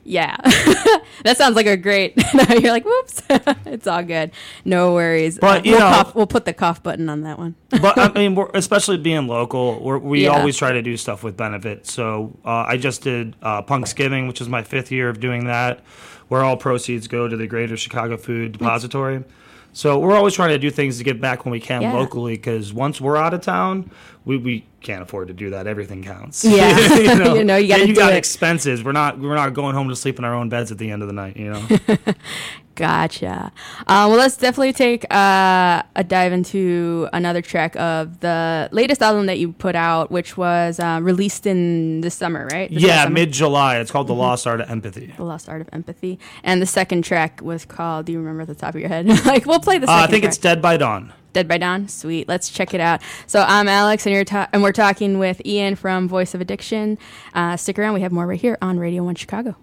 Yeah, 0.07 0.37
that 1.23 1.35
sounds 1.35 1.55
like 1.55 1.65
a 1.65 1.75
great. 1.75 2.13
You're 2.49 2.71
like, 2.71 2.85
whoops, 2.85 3.23
it's 3.65 3.87
all 3.87 4.03
good. 4.03 4.31
No 4.63 4.93
worries. 4.93 5.39
But, 5.39 5.61
Uh, 5.61 5.63
you 5.65 5.71
we'll, 5.71 5.79
know- 5.81 5.89
cough, 5.89 6.15
we'll 6.15 6.27
put 6.27 6.45
the 6.45 6.53
cough 6.53 6.81
button 6.83 7.09
on 7.09 7.21
that 7.23 7.39
one. 7.39 7.55
but 7.69 7.97
I 7.97 8.13
mean, 8.13 8.35
we're, 8.35 8.49
especially 8.53 8.97
being 8.97 9.27
local, 9.27 9.79
we're, 9.83 9.97
we 9.97 10.23
Yeah. 10.25 10.29
always 10.37 10.55
try 10.57 10.71
to 10.73 10.81
do 10.83 10.95
stuff 10.95 11.23
with 11.23 11.35
benefit. 11.35 11.87
So 11.87 12.37
uh, 12.45 12.65
I 12.67 12.77
just 12.77 13.01
did 13.01 13.35
uh, 13.41 13.63
Punksgiving, 13.63 14.27
which 14.27 14.39
is 14.41 14.47
my 14.47 14.61
fifth 14.63 14.91
year 14.91 15.09
of 15.09 15.19
doing 15.19 15.47
that, 15.47 15.79
where 16.27 16.43
all 16.43 16.55
proceeds 16.55 17.07
go 17.07 17.27
to 17.27 17.35
the 17.35 17.47
Greater 17.47 17.75
Chicago 17.75 18.15
Food 18.15 18.53
Depository. 18.53 19.23
So 19.75 19.99
we're 19.99 20.15
always 20.15 20.33
trying 20.33 20.51
to 20.51 20.57
do 20.57 20.71
things 20.71 20.97
to 20.99 21.03
give 21.03 21.19
back 21.19 21.43
when 21.43 21.51
we 21.51 21.59
can 21.59 21.81
Yeah. 21.81 21.93
locally, 21.93 22.35
because 22.35 22.71
once 22.71 23.01
we're 23.01 23.17
out 23.17 23.33
of 23.33 23.41
town, 23.41 23.91
we, 24.25 24.37
we 24.37 24.65
can't 24.81 25.01
afford 25.01 25.27
to 25.29 25.33
do 25.33 25.51
that. 25.51 25.67
Everything 25.67 26.03
counts. 26.03 26.43
Yeah. 26.43 26.75
You 27.35 27.43
know, 27.43 27.55
you 27.57 27.67
gotta 27.67 27.81
Yeah, 27.81 27.87
you 27.87 27.95
got 27.95 28.13
it. 28.13 28.17
expenses. 28.17 28.83
We're 28.83 28.91
not 28.91 29.19
we're 29.19 29.35
not 29.35 29.53
going 29.53 29.75
home 29.75 29.89
to 29.89 29.95
sleep 29.95 30.19
in 30.19 30.25
our 30.25 30.33
own 30.33 30.49
beds 30.49 30.71
at 30.71 30.77
the 30.77 30.89
end 30.91 31.01
of 31.01 31.07
the 31.07 31.13
night. 31.13 31.37
You 31.37 31.51
know. 31.53 31.67
Gotcha. 32.75 33.53
Uh, 33.87 34.05
well, 34.09 34.17
let's 34.17 34.35
definitely 34.35 34.73
take 34.73 35.05
uh, 35.09 35.81
a 35.95 36.03
dive 36.05 36.33
into 36.33 37.07
another 37.13 37.41
track 37.41 37.73
of 37.77 38.19
the 38.19 38.67
latest 38.73 39.01
album 39.01 39.27
that 39.27 39.39
you 39.39 39.53
put 39.53 39.75
out, 39.77 40.11
which 40.11 40.35
was 40.35 40.77
uh, 40.81 40.99
released 41.01 41.45
in 41.47 42.01
the 42.01 42.11
summer, 42.11 42.47
right? 42.51 42.69
This 42.69 42.83
yeah, 42.83 43.07
mid 43.07 43.31
July. 43.31 43.77
It's 43.79 43.91
called 43.91 44.07
The 44.07 44.13
Lost 44.13 44.45
Art 44.45 44.59
of 44.59 44.69
Empathy. 44.69 45.13
The 45.15 45.23
Lost 45.23 45.47
Art 45.47 45.61
of 45.61 45.69
Empathy. 45.71 46.19
And 46.43 46.61
the 46.61 46.65
second 46.65 47.03
track 47.05 47.39
was 47.41 47.63
called, 47.63 48.07
do 48.07 48.11
you 48.11 48.19
remember 48.19 48.41
at 48.41 48.49
the 48.49 48.55
top 48.55 48.75
of 48.75 48.81
your 48.81 48.89
head? 48.89 49.07
like, 49.25 49.45
we'll 49.45 49.61
play 49.61 49.77
the 49.77 49.89
Uh, 49.89 49.93
I 49.93 50.07
think 50.07 50.23
track. 50.23 50.29
it's 50.31 50.37
Dead 50.37 50.61
by 50.61 50.75
Dawn. 50.75 51.13
Dead 51.35 51.49
by 51.49 51.57
Dawn. 51.57 51.89
Sweet. 51.89 52.29
Let's 52.29 52.47
check 52.49 52.73
it 52.73 52.79
out. 52.79 53.01
So 53.27 53.43
I'm 53.45 53.67
Alex, 53.67 54.05
and 54.05 54.15
you're 54.15 54.23
ta- 54.23 54.47
and 54.53 54.63
we're 54.63 54.71
talking 54.71 55.19
with 55.19 55.45
Ian 55.45 55.75
from 55.75 56.07
Voice 56.07 56.33
of 56.33 56.39
Addiction. 56.39 56.97
Uh, 57.33 57.57
stick 57.57 57.77
around. 57.77 57.93
We 57.93 58.01
have 58.01 58.13
more 58.13 58.25
right 58.25 58.39
here 58.39 58.57
on 58.61 58.79
Radio 58.79 59.03
One 59.03 59.15
Chicago. 59.15 59.57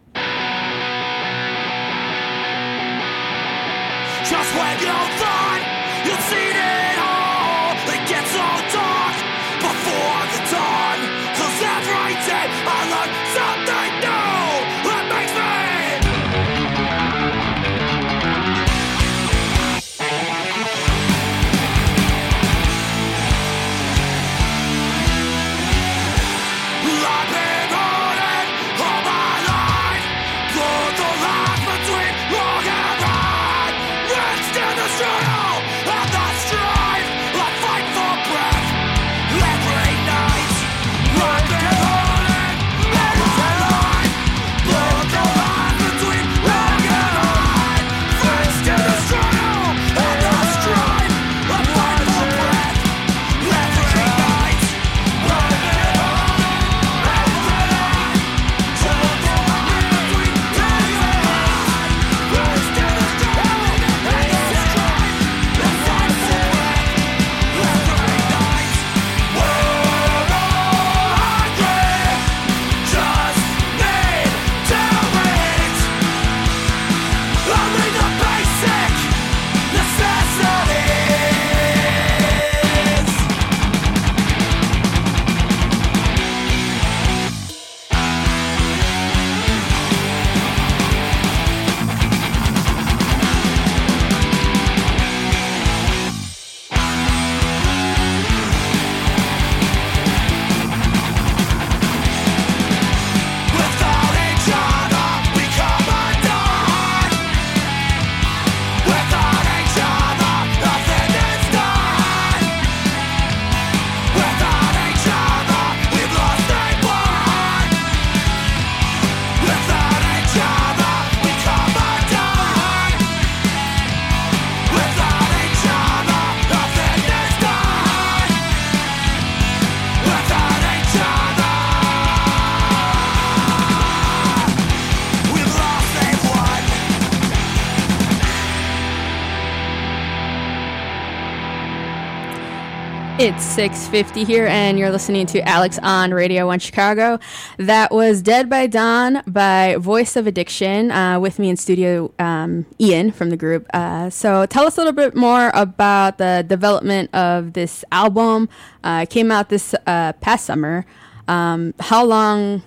It's 143.25 143.45
6:50 143.45 144.25
here, 144.25 144.49
and 144.49 144.76
you're 144.76 144.91
listening 144.91 145.26
to 145.26 145.49
Alex 145.49 145.79
on 145.81 146.12
Radio 146.12 146.49
One 146.49 146.59
Chicago. 146.59 147.21
That 147.57 147.93
was 147.93 148.21
"Dead 148.21 148.50
by 148.50 148.67
Dawn" 148.67 149.23
by 149.29 149.76
Voice 149.76 150.17
of 150.17 150.26
Addiction. 150.26 150.91
Uh, 150.91 151.21
with 151.21 151.38
me 151.38 151.49
in 151.49 151.57
studio, 151.57 152.12
um, 152.19 152.67
Ian 152.81 153.12
from 153.12 153.31
the 153.31 153.37
group. 153.37 153.64
Uh, 153.73 154.11
so, 154.11 154.45
tell 154.47 154.67
us 154.67 154.76
a 154.76 154.81
little 154.81 154.93
bit 154.93 155.14
more 155.14 155.52
about 155.55 156.19
the 156.19 156.45
development 156.45 157.14
of 157.14 157.52
this 157.52 157.85
album. 157.93 158.49
Uh, 158.83 159.07
came 159.07 159.31
out 159.31 159.50
this 159.50 159.73
uh, 159.87 160.14
past 160.14 160.45
summer. 160.45 160.85
Um, 161.29 161.75
how 161.79 162.05
long 162.05 162.64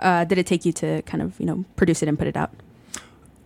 uh, 0.00 0.24
did 0.24 0.38
it 0.38 0.46
take 0.46 0.64
you 0.64 0.72
to 0.72 1.02
kind 1.02 1.22
of 1.22 1.38
you 1.38 1.44
know 1.44 1.66
produce 1.76 2.02
it 2.02 2.08
and 2.08 2.18
put 2.18 2.26
it 2.26 2.38
out? 2.38 2.54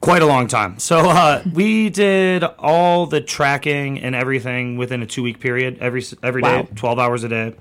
Quite 0.04 0.22
a 0.22 0.26
long 0.26 0.46
time. 0.46 0.78
So 0.78 0.98
uh, 0.98 1.42
we 1.52 1.90
did 1.90 2.44
all 2.44 3.06
the 3.06 3.20
tracking 3.20 3.98
and 4.00 4.14
everything 4.14 4.76
within 4.76 5.02
a 5.02 5.06
two 5.06 5.22
week 5.22 5.40
period, 5.40 5.78
every 5.80 6.04
every 6.22 6.42
day, 6.42 6.56
Wow. 6.60 6.68
twelve 6.74 6.98
hours 6.98 7.24
a 7.24 7.28
day. 7.28 7.54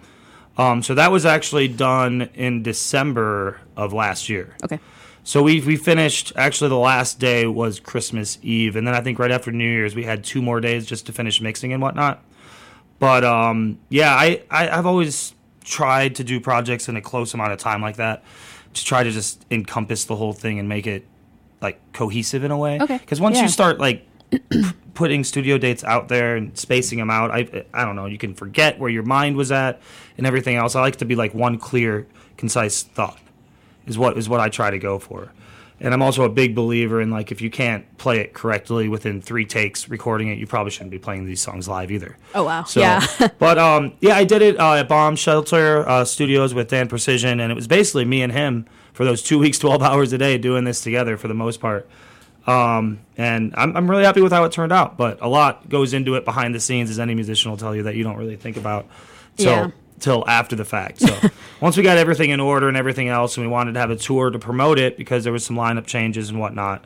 Um, 0.58 0.84
so 0.84 0.94
that 0.96 1.12
was 1.12 1.26
actually 1.26 1.68
done 1.68 2.30
in 2.36 2.62
December 2.62 3.60
of 3.76 3.92
last 3.94 4.30
year. 4.30 4.56
Okay. 4.64 4.80
So 5.24 5.42
we 5.42 5.62
we 5.62 5.78
finished. 5.78 6.34
Actually, 6.36 6.70
the 6.70 6.78
last 6.78 7.18
day 7.20 7.48
was 7.48 7.80
Christmas 7.80 8.38
Eve, 8.42 8.76
and 8.76 8.86
then 8.86 8.94
I 8.94 9.02
think 9.02 9.20
right 9.20 9.32
after 9.32 9.52
New 9.52 9.64
Year's 9.70 9.96
we 9.96 10.04
had 10.04 10.24
two 10.24 10.42
more 10.42 10.60
days 10.60 10.86
just 10.86 11.06
to 11.08 11.14
finish 11.14 11.40
mixing 11.42 11.72
and 11.74 11.82
whatnot. 11.82 12.24
But 13.00 13.24
um, 13.24 13.80
yeah, 13.90 14.14
I, 14.14 14.44
I 14.52 14.70
I've 14.70 14.86
always 14.86 15.34
tried 15.64 16.16
to 16.16 16.24
do 16.26 16.42
projects 16.42 16.90
in 16.90 16.98
a 16.98 17.02
close 17.02 17.34
amount 17.34 17.54
of 17.54 17.58
time 17.60 17.82
like 17.82 17.96
that 17.96 18.24
to 18.74 18.84
try 18.86 19.02
to 19.04 19.12
just 19.12 19.46
encompass 19.50 20.04
the 20.06 20.16
whole 20.18 20.34
thing 20.34 20.60
and 20.60 20.68
make 20.68 20.86
it 20.86 21.06
like 21.64 21.80
cohesive 21.94 22.44
in 22.44 22.52
a 22.52 22.58
way. 22.58 22.80
Okay, 22.80 22.98
Because 22.98 23.20
once 23.20 23.38
yeah. 23.38 23.44
you 23.44 23.50
start 23.50 23.80
like 23.80 24.08
putting 24.94 25.24
studio 25.24 25.58
dates 25.58 25.84
out 25.84 26.10
there 26.10 26.36
and 26.36 26.56
spacing 26.58 27.00
them 27.00 27.10
out, 27.10 27.32
I 27.32 27.66
I 27.74 27.86
don't 27.86 27.96
know, 27.96 28.06
you 28.06 28.18
can 28.18 28.36
forget 28.36 28.78
where 28.78 28.90
your 28.90 29.04
mind 29.04 29.38
was 29.38 29.52
at 29.52 29.82
and 30.18 30.28
everything 30.28 30.58
else. 30.58 30.76
I 30.76 30.82
like 30.82 30.98
to 30.98 31.06
be 31.06 31.16
like 31.16 31.34
one 31.34 31.58
clear, 31.58 32.06
concise 32.38 32.84
thought 32.84 33.20
is 33.88 33.98
what 33.98 34.18
is 34.18 34.30
what 34.30 34.40
I 34.40 34.50
try 34.50 34.70
to 34.70 34.80
go 34.80 35.00
for. 35.00 35.32
And 35.80 35.94
I'm 35.94 36.02
also 36.02 36.24
a 36.24 36.30
big 36.30 36.56
believer 36.56 37.02
in 37.02 37.10
like 37.10 37.32
if 37.32 37.42
you 37.42 37.50
can't 37.50 37.98
play 37.98 38.20
it 38.20 38.34
correctly 38.34 38.88
within 38.88 39.22
three 39.22 39.46
takes 39.46 39.90
recording 39.90 40.30
it, 40.30 40.38
you 40.38 40.48
probably 40.48 40.72
shouldn't 40.72 40.92
be 40.92 41.00
playing 41.00 41.26
these 41.26 41.42
songs 41.42 41.68
live 41.68 41.92
either. 41.92 42.18
Oh 42.36 42.44
wow. 42.44 42.64
So, 42.64 42.80
yeah. 42.80 43.06
but 43.40 43.58
um, 43.58 43.94
yeah, 44.00 44.16
I 44.16 44.24
did 44.24 44.42
it 44.42 44.60
uh, 44.60 44.76
at 44.76 44.88
Bomb 44.88 45.16
Shelter 45.16 45.88
uh, 45.88 46.06
Studios 46.06 46.54
with 46.54 46.70
Dan 46.70 46.88
Precision, 46.88 47.40
and 47.40 47.52
it 47.52 47.56
was 47.56 47.68
basically 47.68 48.06
me 48.06 48.22
and 48.22 48.32
him 48.32 48.66
for 48.94 49.04
those 49.06 49.22
two 49.22 49.38
weeks, 49.40 49.60
twelve 49.60 49.82
hours 49.82 50.14
a 50.14 50.18
day, 50.18 50.38
doing 50.38 50.64
this 50.64 50.82
together 50.82 51.18
for 51.18 51.28
the 51.28 51.34
most 51.34 51.60
part. 51.60 51.88
Um, 52.46 53.00
and 53.18 53.54
I'm 53.56 53.76
I'm 53.78 53.90
really 53.90 54.04
happy 54.04 54.22
with 54.22 54.32
how 54.34 54.44
it 54.44 54.52
turned 54.52 54.72
out. 54.74 54.98
But 54.98 55.20
a 55.22 55.28
lot 55.28 55.70
goes 55.70 55.94
into 55.94 56.16
it 56.16 56.26
behind 56.26 56.54
the 56.54 56.60
scenes, 56.60 56.90
as 56.90 57.00
any 57.00 57.16
musician 57.16 57.52
will 57.52 57.58
tell 57.58 57.76
you 57.76 57.84
that 57.84 57.96
you 57.96 58.04
don't 58.04 58.18
really 58.18 58.36
think 58.36 58.58
about. 58.58 58.86
So 59.38 59.46
Yeah. 59.50 59.72
till 60.00 60.26
after 60.28 60.56
the 60.56 60.66
fact. 60.66 61.00
So 61.00 61.16
once 61.62 61.78
we 61.78 61.84
got 61.84 61.98
everything 61.98 62.32
in 62.32 62.40
order 62.42 62.68
and 62.68 62.76
everything 62.76 63.08
else, 63.08 63.38
and 63.38 63.46
we 63.46 63.52
wanted 63.52 63.74
to 63.76 63.80
have 63.80 63.92
a 63.92 63.96
tour 63.96 64.30
to 64.30 64.40
promote 64.40 64.78
it 64.78 64.98
because 64.98 65.24
there 65.24 65.32
was 65.34 65.46
some 65.46 65.56
lineup 65.56 65.86
changes 65.86 66.30
and 66.30 66.40
whatnot, 66.40 66.84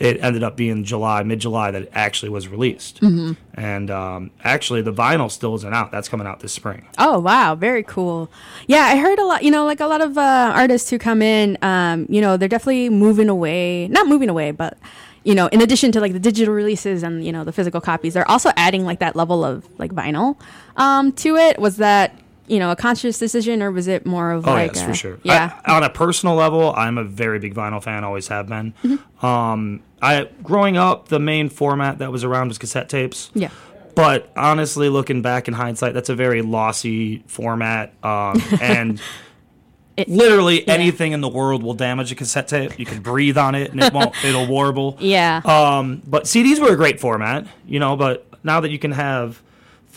it 0.00 0.22
ended 0.22 0.44
up 0.44 0.56
being 0.56 0.84
July, 0.84 1.24
mid 1.24 1.40
July, 1.40 1.72
that 1.72 1.82
it 1.82 1.90
actually 1.92 2.28
was 2.30 2.46
released. 2.46 3.00
Mm-hmm. 3.00 3.32
And 3.54 3.90
um, 3.90 4.30
actually, 4.44 4.80
the 4.80 4.92
vinyl 4.92 5.28
still 5.30 5.54
isn't 5.56 5.74
out. 5.74 5.90
That's 5.90 6.08
coming 6.08 6.26
out 6.26 6.38
this 6.40 6.52
spring. 6.52 6.86
Oh 6.98 7.18
wow, 7.18 7.54
very 7.56 7.82
cool. 7.82 8.30
Yeah, 8.68 8.82
I 8.84 8.96
heard 8.96 9.18
a 9.18 9.24
lot. 9.24 9.42
You 9.42 9.50
know, 9.50 9.66
like 9.66 9.80
a 9.80 9.86
lot 9.86 10.00
of 10.00 10.16
uh, 10.16 10.52
artists 10.54 10.88
who 10.90 10.98
come 10.98 11.20
in, 11.20 11.58
um, 11.62 12.06
you 12.08 12.20
know, 12.20 12.36
they're 12.36 12.48
definitely 12.48 12.88
moving 12.90 13.28
away. 13.28 13.88
Not 13.88 14.06
moving 14.06 14.28
away, 14.28 14.52
but 14.52 14.78
you 15.24 15.34
know, 15.34 15.48
in 15.48 15.60
addition 15.60 15.90
to 15.92 16.00
like 16.00 16.12
the 16.12 16.20
digital 16.20 16.54
releases 16.54 17.02
and 17.02 17.24
you 17.26 17.32
know 17.32 17.42
the 17.42 17.52
physical 17.52 17.80
copies, 17.80 18.14
they're 18.14 18.30
also 18.30 18.50
adding 18.56 18.84
like 18.84 19.00
that 19.00 19.16
level 19.16 19.44
of 19.44 19.66
like 19.78 19.90
vinyl 19.92 20.36
um, 20.76 21.10
to 21.12 21.34
it. 21.34 21.58
Was 21.58 21.78
that 21.78 22.14
you 22.46 22.60
know 22.60 22.70
a 22.70 22.76
conscious 22.76 23.18
decision, 23.18 23.62
or 23.64 23.72
was 23.72 23.88
it 23.88 24.06
more 24.06 24.30
of 24.30 24.46
Oh 24.46 24.52
like 24.52 24.74
yes, 24.76 24.84
a- 24.84 24.86
for 24.86 24.94
sure. 24.94 25.18
Yeah. 25.24 25.58
I- 25.64 25.74
on 25.76 25.82
a 25.82 25.90
personal 25.90 26.36
level, 26.36 26.72
I'm 26.76 26.96
a 26.98 27.04
very 27.04 27.40
big 27.40 27.54
vinyl 27.54 27.82
fan. 27.82 28.04
Always 28.04 28.28
have 28.28 28.46
been. 28.46 28.72
Mm-hmm. 28.84 29.26
Um, 29.26 29.80
I 30.02 30.28
growing 30.42 30.76
up, 30.76 31.08
the 31.08 31.18
main 31.18 31.48
format 31.48 31.98
that 31.98 32.12
was 32.12 32.24
around 32.24 32.48
was 32.48 32.58
cassette 32.58 32.88
tapes. 32.88 33.30
yeah. 33.34 33.50
But 33.94 34.30
honestly, 34.36 34.88
looking 34.88 35.22
back 35.22 35.48
in 35.48 35.54
hindsight, 35.54 35.92
that's 35.92 36.08
a 36.08 36.14
very 36.14 36.40
lossy 36.40 37.24
format, 37.26 37.92
um, 38.04 38.40
and 38.60 39.00
It- 39.96 40.08
literally 40.08 40.66
anything 40.68 41.10
in 41.10 41.20
the 41.20 41.28
world 41.28 41.64
will 41.64 41.74
damage 41.74 42.12
a 42.12 42.14
cassette 42.14 42.46
tape. 42.46 42.78
You 42.78 42.86
can 42.86 43.02
breathe 43.02 43.36
on 43.36 43.56
it, 43.56 43.72
and 43.72 43.82
it 43.82 43.92
won't. 43.92 44.14
It'll 44.24 44.46
warble. 44.46 44.96
Yeah. 45.00 45.40
Um, 45.44 46.00
but 46.06 46.24
CDs 46.24 46.60
were 46.60 46.72
a 46.72 46.76
great 46.76 47.00
format, 47.00 47.48
you 47.66 47.80
know. 47.80 47.96
But 47.96 48.24
now 48.44 48.60
that 48.60 48.70
you 48.70 48.78
can 48.78 48.92
have 48.92 49.42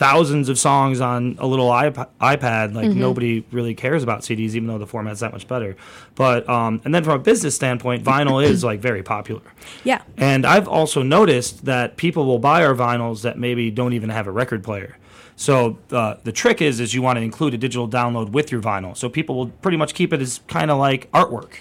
thousands 0.02 0.48
of 0.48 0.58
songs 0.58 1.00
on 1.00 1.36
a 1.38 1.46
little 1.46 1.68
iP- 1.68 2.10
iPad, 2.20 2.74
like 2.74 2.90
nobody 2.90 3.44
really 3.52 3.72
cares 3.72 4.02
about 4.02 4.22
CDs, 4.22 4.54
even 4.54 4.66
though 4.66 4.78
the 4.78 4.86
format's 4.86 5.20
that 5.20 5.30
much 5.30 5.46
better. 5.46 5.76
But 6.16 6.48
um, 6.48 6.80
and 6.84 6.92
then 6.92 7.04
from 7.04 7.20
a 7.20 7.22
business 7.22 7.54
standpoint, 7.54 8.02
vinyl 8.02 8.44
is 8.44 8.64
like 8.64 8.80
very 8.80 9.04
popular. 9.04 9.42
yeah. 9.84 10.02
And 10.16 10.44
I've 10.44 10.66
also 10.66 11.02
noticed 11.02 11.66
that 11.66 11.96
people 11.96 12.26
will 12.26 12.40
buy 12.40 12.64
our 12.64 12.74
vinyls 12.74 13.22
that 13.22 13.38
maybe 13.38 13.70
don't 13.70 13.92
even 13.92 14.10
have 14.10 14.26
a 14.26 14.32
record 14.32 14.64
player. 14.64 14.98
So 15.36 15.78
uh, 15.92 16.16
the 16.24 16.32
trick 16.32 16.60
is, 16.60 16.80
is 16.80 16.94
you 16.94 17.00
want 17.00 17.18
to 17.18 17.22
include 17.22 17.54
a 17.54 17.58
digital 17.58 17.88
download 17.88 18.30
with 18.30 18.50
your 18.50 18.60
vinyl. 18.60 18.96
So 18.96 19.08
people 19.08 19.36
will 19.36 19.48
pretty 19.48 19.76
much 19.76 19.94
keep 19.94 20.12
it 20.12 20.20
as 20.20 20.40
kind 20.48 20.68
of 20.70 20.78
like 20.78 21.10
artwork 21.12 21.58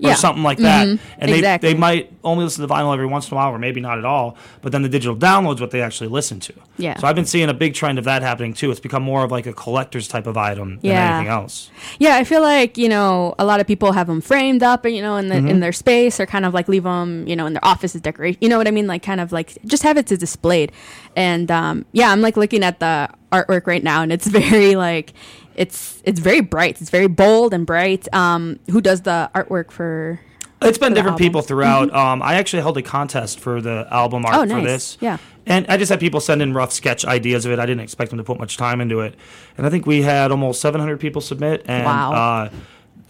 Yeah. 0.00 0.12
or 0.12 0.14
something 0.14 0.44
like 0.44 0.58
that. 0.58 0.86
And 0.86 1.00
they, 1.18 1.38
Exactly. 1.38 1.72
they 1.72 1.78
might 1.78 2.12
only 2.22 2.44
listen 2.44 2.66
to 2.66 2.72
vinyl 2.72 2.92
every 2.94 3.06
once 3.06 3.28
in 3.28 3.34
a 3.34 3.36
while, 3.36 3.50
or 3.50 3.58
maybe 3.58 3.80
not 3.80 3.98
at 3.98 4.04
all. 4.04 4.36
But 4.62 4.70
then 4.70 4.82
the 4.82 4.88
digital 4.88 5.16
downloads 5.16 5.60
what 5.60 5.72
they 5.72 5.82
actually 5.82 6.06
listen 6.08 6.38
to. 6.40 6.52
Yeah. 6.76 6.96
So 6.98 7.08
I've 7.08 7.16
been 7.16 7.24
seeing 7.24 7.48
a 7.48 7.54
big 7.54 7.74
trend 7.74 7.98
of 7.98 8.04
that 8.04 8.22
happening 8.22 8.54
too. 8.54 8.70
It's 8.70 8.78
become 8.78 9.02
more 9.02 9.24
of 9.24 9.32
like 9.32 9.46
a 9.46 9.52
collector's 9.52 10.06
type 10.06 10.28
of 10.28 10.36
item 10.36 10.78
than 10.82 10.92
anything 10.92 11.26
else. 11.32 11.70
Yeah, 11.98 12.14
I 12.14 12.22
feel 12.22 12.42
like 12.42 12.78
you 12.78 12.88
know 12.88 13.34
a 13.40 13.44
lot 13.44 13.58
of 13.60 13.66
people 13.66 13.90
have 13.92 14.06
them 14.06 14.20
framed 14.20 14.62
up, 14.62 14.84
and 14.84 14.94
you 14.94 15.02
know, 15.02 15.16
in 15.16 15.26
the 15.28 15.34
Mm-hmm. 15.38 15.48
in 15.48 15.60
their 15.60 15.72
space, 15.72 16.20
or 16.20 16.26
kind 16.26 16.44
of 16.44 16.54
like 16.54 16.68
leave 16.68 16.84
them, 16.84 17.26
you 17.26 17.34
know, 17.36 17.46
in 17.46 17.52
their 17.54 17.64
office 17.64 17.94
as 17.96 18.00
decoration. 18.00 18.38
You 18.40 18.48
know 18.48 18.58
what 18.58 18.68
I 18.68 18.70
mean? 18.72 18.86
Like 18.86 19.02
kind 19.02 19.20
of 19.20 19.32
like 19.32 19.56
just 19.66 19.82
have 19.82 19.96
it 19.96 20.06
to 20.08 20.16
displayed. 20.16 20.70
And 21.16 21.50
um, 21.50 21.84
yeah, 21.92 22.10
I'm 22.12 22.20
like 22.20 22.36
looking 22.36 22.62
at 22.62 22.78
the 22.80 23.08
artwork 23.32 23.66
right 23.66 23.82
now, 23.82 24.02
and 24.02 24.12
it's 24.12 24.26
very 24.42 24.76
like 24.76 25.12
it's 25.58 26.00
it's 26.04 26.20
very 26.20 26.40
bright. 26.40 26.80
It's 26.80 26.90
very 26.90 27.08
bold 27.08 27.52
and 27.52 27.66
bright. 27.66 28.12
Um, 28.14 28.58
who 28.70 28.80
does 28.80 29.02
the 29.02 29.30
artwork 29.34 29.70
for? 29.70 30.20
It's 30.60 30.78
been 30.78 30.92
different 30.94 31.18
people 31.18 31.40
throughout. 31.42 31.94
Um, 31.94 32.20
I 32.20 32.34
actually 32.34 32.62
held 32.62 32.76
a 32.78 32.82
contest 32.82 33.38
for 33.38 33.60
the 33.60 33.86
album 33.92 34.24
art 34.26 34.50
Oh, 34.50 34.54
for 34.56 34.60
this. 34.60 34.98
Yeah. 35.00 35.18
And 35.46 35.64
I 35.68 35.76
just 35.76 35.88
had 35.88 36.00
people 36.00 36.18
send 36.20 36.42
in 36.42 36.52
rough 36.52 36.72
sketch 36.72 37.04
ideas 37.04 37.46
of 37.46 37.52
it. 37.52 37.60
I 37.60 37.66
didn't 37.66 37.82
expect 37.82 38.10
them 38.10 38.18
to 38.18 38.24
put 38.24 38.38
much 38.40 38.56
time 38.56 38.80
into 38.80 38.98
it. 39.00 39.14
And 39.56 39.64
I 39.66 39.70
think 39.70 39.86
we 39.86 40.02
had 40.02 40.32
almost 40.32 40.60
700 40.60 40.98
people 40.98 41.20
submit. 41.22 41.64
And 41.68 41.84
Wow. 41.84 42.12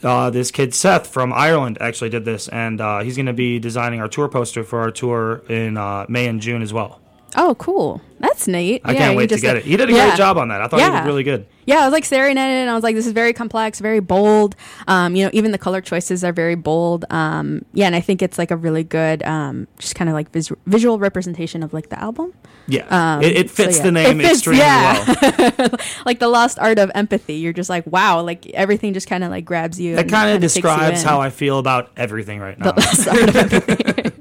uh, 0.03 0.07
uh, 0.07 0.31
this 0.31 0.51
kid, 0.51 0.75
Seth 0.75 1.07
from 1.07 1.33
Ireland, 1.33 1.79
actually 1.81 2.11
did 2.11 2.27
this. 2.27 2.49
And 2.49 2.83
uh, 2.83 3.01
he's 3.01 3.17
going 3.17 3.27
to 3.27 3.33
be 3.33 3.59
designing 3.59 4.01
our 4.03 4.09
tour 4.09 4.29
poster 4.29 4.63
for 4.63 4.81
our 4.81 4.91
tour 4.91 5.43
in 5.49 5.79
uh, 5.79 6.05
May 6.09 6.27
and 6.27 6.43
June 6.43 6.61
as 6.61 6.73
well. 6.75 7.01
Oh, 7.35 7.55
cool. 7.59 8.03
That's 8.21 8.47
neat. 8.47 8.83
I 8.85 8.93
Yeah, 8.93 8.99
can't 8.99 9.17
wait 9.17 9.31
to 9.31 9.39
get 9.41 9.55
like- 9.57 9.65
it. 9.65 9.69
He 9.71 9.77
did 9.79 9.89
a 9.89 9.93
Yeah. 9.95 10.09
great 10.09 10.19
job 10.19 10.37
on 10.37 10.49
that. 10.49 10.61
I 10.61 10.69
thought 10.69 10.81
he 10.81 10.87
Yeah. 10.87 11.01
did 11.01 11.07
really 11.07 11.25
good. 11.25 11.47
Yeah, 11.69 11.81
I 11.81 11.85
was 11.85 11.93
like 11.93 12.07
staring 12.07 12.39
at 12.39 12.49
it, 12.49 12.55
and 12.63 12.71
I 12.71 12.75
was 12.75 12.83
like, 12.83 12.95
"This 12.95 13.07
is 13.07 13.13
very 13.13 13.35
complex, 13.35 13.79
very 13.79 14.01
bold." 14.01 14.57
Um, 14.87 15.15
you 15.15 15.23
know, 15.23 15.31
even 15.35 15.53
the 15.53 15.59
color 15.59 15.83
choices 15.83 16.25
are 16.25 16.33
very 16.33 16.55
bold. 16.55 17.05
Um, 17.11 17.63
yeah, 17.75 17.85
and 17.85 17.95
I 17.95 18.01
think 18.01 18.23
it's 18.23 18.39
like 18.39 18.51
a 18.51 18.57
really 18.57 18.85
good, 18.85 19.23
um, 19.25 19.69
just 19.79 19.95
kind 19.95 20.09
of 20.09 20.15
like 20.15 20.31
vis- 20.33 20.51
visual 20.65 20.99
representation 20.99 21.63
of 21.63 21.75
like 21.75 21.91
the 21.91 22.01
album, 22.01 22.33
Yeah. 22.69 22.87
Um, 22.89 23.23
it, 23.23 23.37
it 23.37 23.51
so 23.51 23.65
fits 23.65 23.77
yeah. 23.77 23.83
the 23.83 23.93
name 23.93 24.21
It 24.23 24.25
fits, 24.25 24.39
extremely 24.39 24.61
yeah. 24.61 25.15
well. 25.21 25.71
like 26.07 26.21
the 26.21 26.29
lost 26.29 26.59
art 26.59 26.79
of 26.79 26.91
empathy. 26.95 27.35
You're 27.35 27.53
just 27.53 27.69
like, 27.69 27.87
wow, 27.87 28.23
like 28.23 28.47
everything 28.53 28.95
just 28.95 29.07
kind 29.07 29.23
of 29.23 29.29
like 29.31 29.45
grabs 29.45 29.79
you. 29.79 29.95
That 29.97 30.09
kind 30.09 30.31
of 30.31 30.35
kinda 30.37 30.47
takes 30.47 30.57
you 30.57 30.63
describes 30.63 31.03
how 31.03 31.21
I 31.21 31.29
feel 31.29 31.59
about 31.59 31.91
everything 31.99 32.41
right 32.41 32.59
now. 32.59 32.73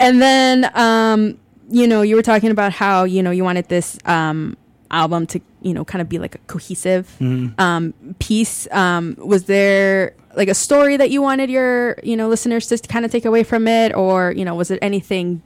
And 0.00 0.20
then, 0.20 0.70
um, 0.74 1.38
you 1.70 1.86
know, 1.86 2.00
you 2.00 2.16
were 2.16 2.22
talking 2.22 2.50
about 2.50 2.72
how 2.72 3.04
you 3.04 3.22
know 3.22 3.30
you 3.30 3.44
wanted 3.44 3.68
this 3.68 3.98
um, 4.06 4.56
album 4.90 5.26
to 5.28 5.40
you 5.62 5.72
know 5.74 5.84
kind 5.84 6.00
of 6.02 6.08
be 6.08 6.18
like 6.18 6.34
a 6.34 6.38
cohesive 6.46 7.14
Mm-hmm. 7.20 7.60
um, 7.60 7.94
piece. 8.18 8.66
Um, 8.72 9.16
was 9.18 9.44
there 9.44 10.14
like 10.36 10.48
a 10.48 10.54
story 10.54 10.96
that 10.96 11.10
you 11.10 11.20
wanted 11.22 11.50
your 11.50 11.98
you 12.02 12.16
know 12.16 12.28
listeners 12.28 12.66
to 12.68 12.78
kind 12.88 13.04
of 13.04 13.10
take 13.10 13.24
away 13.24 13.42
from 13.44 13.66
it, 13.68 13.94
or 13.94 14.32
you 14.32 14.44
know, 14.44 14.54
was 14.54 14.70
it 14.70 14.78
anything, 14.82 15.42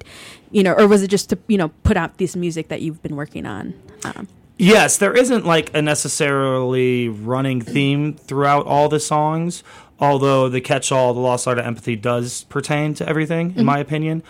you 0.50 0.62
know, 0.62 0.72
or 0.74 0.86
was 0.88 1.02
it 1.02 1.08
just 1.08 1.30
to 1.30 1.38
you 1.48 1.56
know 1.58 1.68
put 1.82 1.96
out 1.96 2.18
this 2.18 2.36
music 2.36 2.68
that 2.68 2.80
you've 2.82 3.02
been 3.02 3.16
working 3.16 3.46
on? 3.46 3.74
Um, 4.04 4.28
Yes, 4.56 4.98
there 4.98 5.12
isn't 5.12 5.44
like 5.44 5.74
a 5.74 5.82
necessarily 5.82 7.08
running 7.08 7.60
theme 7.60 8.14
throughout 8.14 8.66
all 8.66 8.88
the 8.88 9.00
songs, 9.00 9.64
although 9.98 10.48
the 10.48 10.60
catch 10.60 10.92
all, 10.92 11.12
the 11.12 11.18
lost 11.18 11.48
art 11.48 11.58
of 11.58 11.66
empathy, 11.66 11.96
does 11.96 12.44
pertain 12.44 12.94
to 12.94 13.08
everything, 13.08 13.54
in 13.56 13.64
my 13.64 13.78
opinion. 13.80 14.22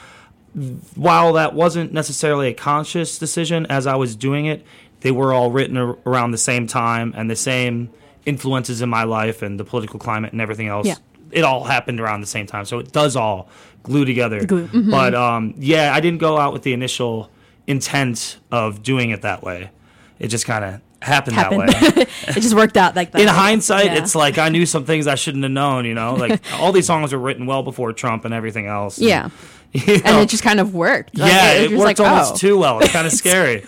While 0.95 1.33
that 1.35 1.53
wasn't 1.53 1.93
necessarily 1.93 2.49
a 2.49 2.55
conscious 2.55 3.19
decision 3.19 3.67
as 3.67 3.87
I 3.87 3.97
was 3.97 4.15
doing 4.17 4.47
it, 4.47 4.65
they 5.05 5.11
were 5.11 5.35
all 5.35 5.51
written 5.51 5.77
ar- 5.77 5.99
around 6.07 6.31
the 6.31 6.39
same 6.39 6.67
time 6.67 7.13
and 7.15 7.31
the 7.31 7.37
same 7.37 7.91
influences 8.25 8.81
in 8.81 8.89
my 8.89 9.05
life 9.05 9.43
and 9.43 9.61
the 9.61 9.65
political 9.65 10.01
climate 10.01 10.33
and 10.33 10.41
everything 10.41 10.67
else. 10.67 10.87
Yeah. 10.87 10.97
It 11.31 11.45
all 11.45 11.63
happened 11.63 12.01
around 12.01 12.23
the 12.23 12.27
same 12.27 12.47
time, 12.47 12.65
so 12.65 12.79
it 12.79 12.91
does 12.91 13.15
all 13.15 13.51
glue 13.83 14.07
together. 14.07 14.43
Glue, 14.47 14.67
mhm. 14.67 14.91
But 14.91 15.15
um, 15.15 15.53
yeah, 15.59 15.95
I 15.95 16.01
didn't 16.01 16.21
go 16.21 16.39
out 16.39 16.55
with 16.55 16.63
the 16.63 16.73
initial 16.73 17.31
intent 17.67 18.39
of 18.51 18.83
doing 18.83 19.11
it 19.11 19.23
that 19.23 19.43
way. 19.43 19.71
It 20.19 20.29
just 20.29 20.47
kind 20.47 20.65
of 20.65 20.81
happened, 21.03 21.37
Happened. 21.37 21.69
that 21.69 21.97
way. 21.97 22.03
it 22.29 22.41
just 22.41 22.55
worked 22.55 22.79
out 22.79 22.97
like 22.97 23.11
that. 23.13 23.21
In 23.21 23.29
hindsight, 23.29 23.87
Yeah. 23.87 23.99
it's 23.99 24.15
like 24.15 24.39
I 24.39 24.49
knew 24.49 24.65
some 24.65 24.87
things 24.87 25.07
I 25.07 25.17
shouldn't 25.17 25.45
have 25.45 25.53
known. 25.53 25.85
You 25.85 25.93
know, 25.93 26.15
like 26.25 26.41
all 26.55 26.73
these 26.73 26.87
songs 26.87 27.13
were 27.13 27.19
written 27.19 27.45
well 27.45 27.63
before 27.63 27.93
Trump 27.93 28.25
and 28.25 28.33
everything 28.33 28.67
else. 28.67 28.97
And, 28.97 29.07
yeah, 29.09 29.29
you 29.73 30.01
and 30.05 30.21
it 30.21 30.29
just 30.31 30.43
kind 30.43 30.61
of 30.61 30.73
worked. 30.75 31.19
Like, 31.19 31.31
yeah, 31.31 31.53
was 31.55 31.61
it 31.61 31.69
just 31.71 31.79
worked 31.81 31.99
like, 31.99 32.09
almost 32.09 32.35
oh. 32.35 32.37
too 32.37 32.59
well. 32.59 32.79
It's 32.79 32.93
kind 32.93 33.07
of 33.07 33.13
scary. 33.13 33.65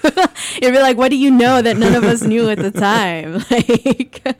It'd 0.60 0.74
be 0.74 0.80
like, 0.80 0.96
what 0.96 1.10
do 1.10 1.16
you 1.16 1.30
know 1.30 1.62
that 1.62 1.76
none 1.76 1.94
of 1.94 2.04
us 2.04 2.22
knew 2.22 2.48
at 2.50 2.58
the 2.58 2.70
time? 2.88 3.44
Like, 3.50 4.36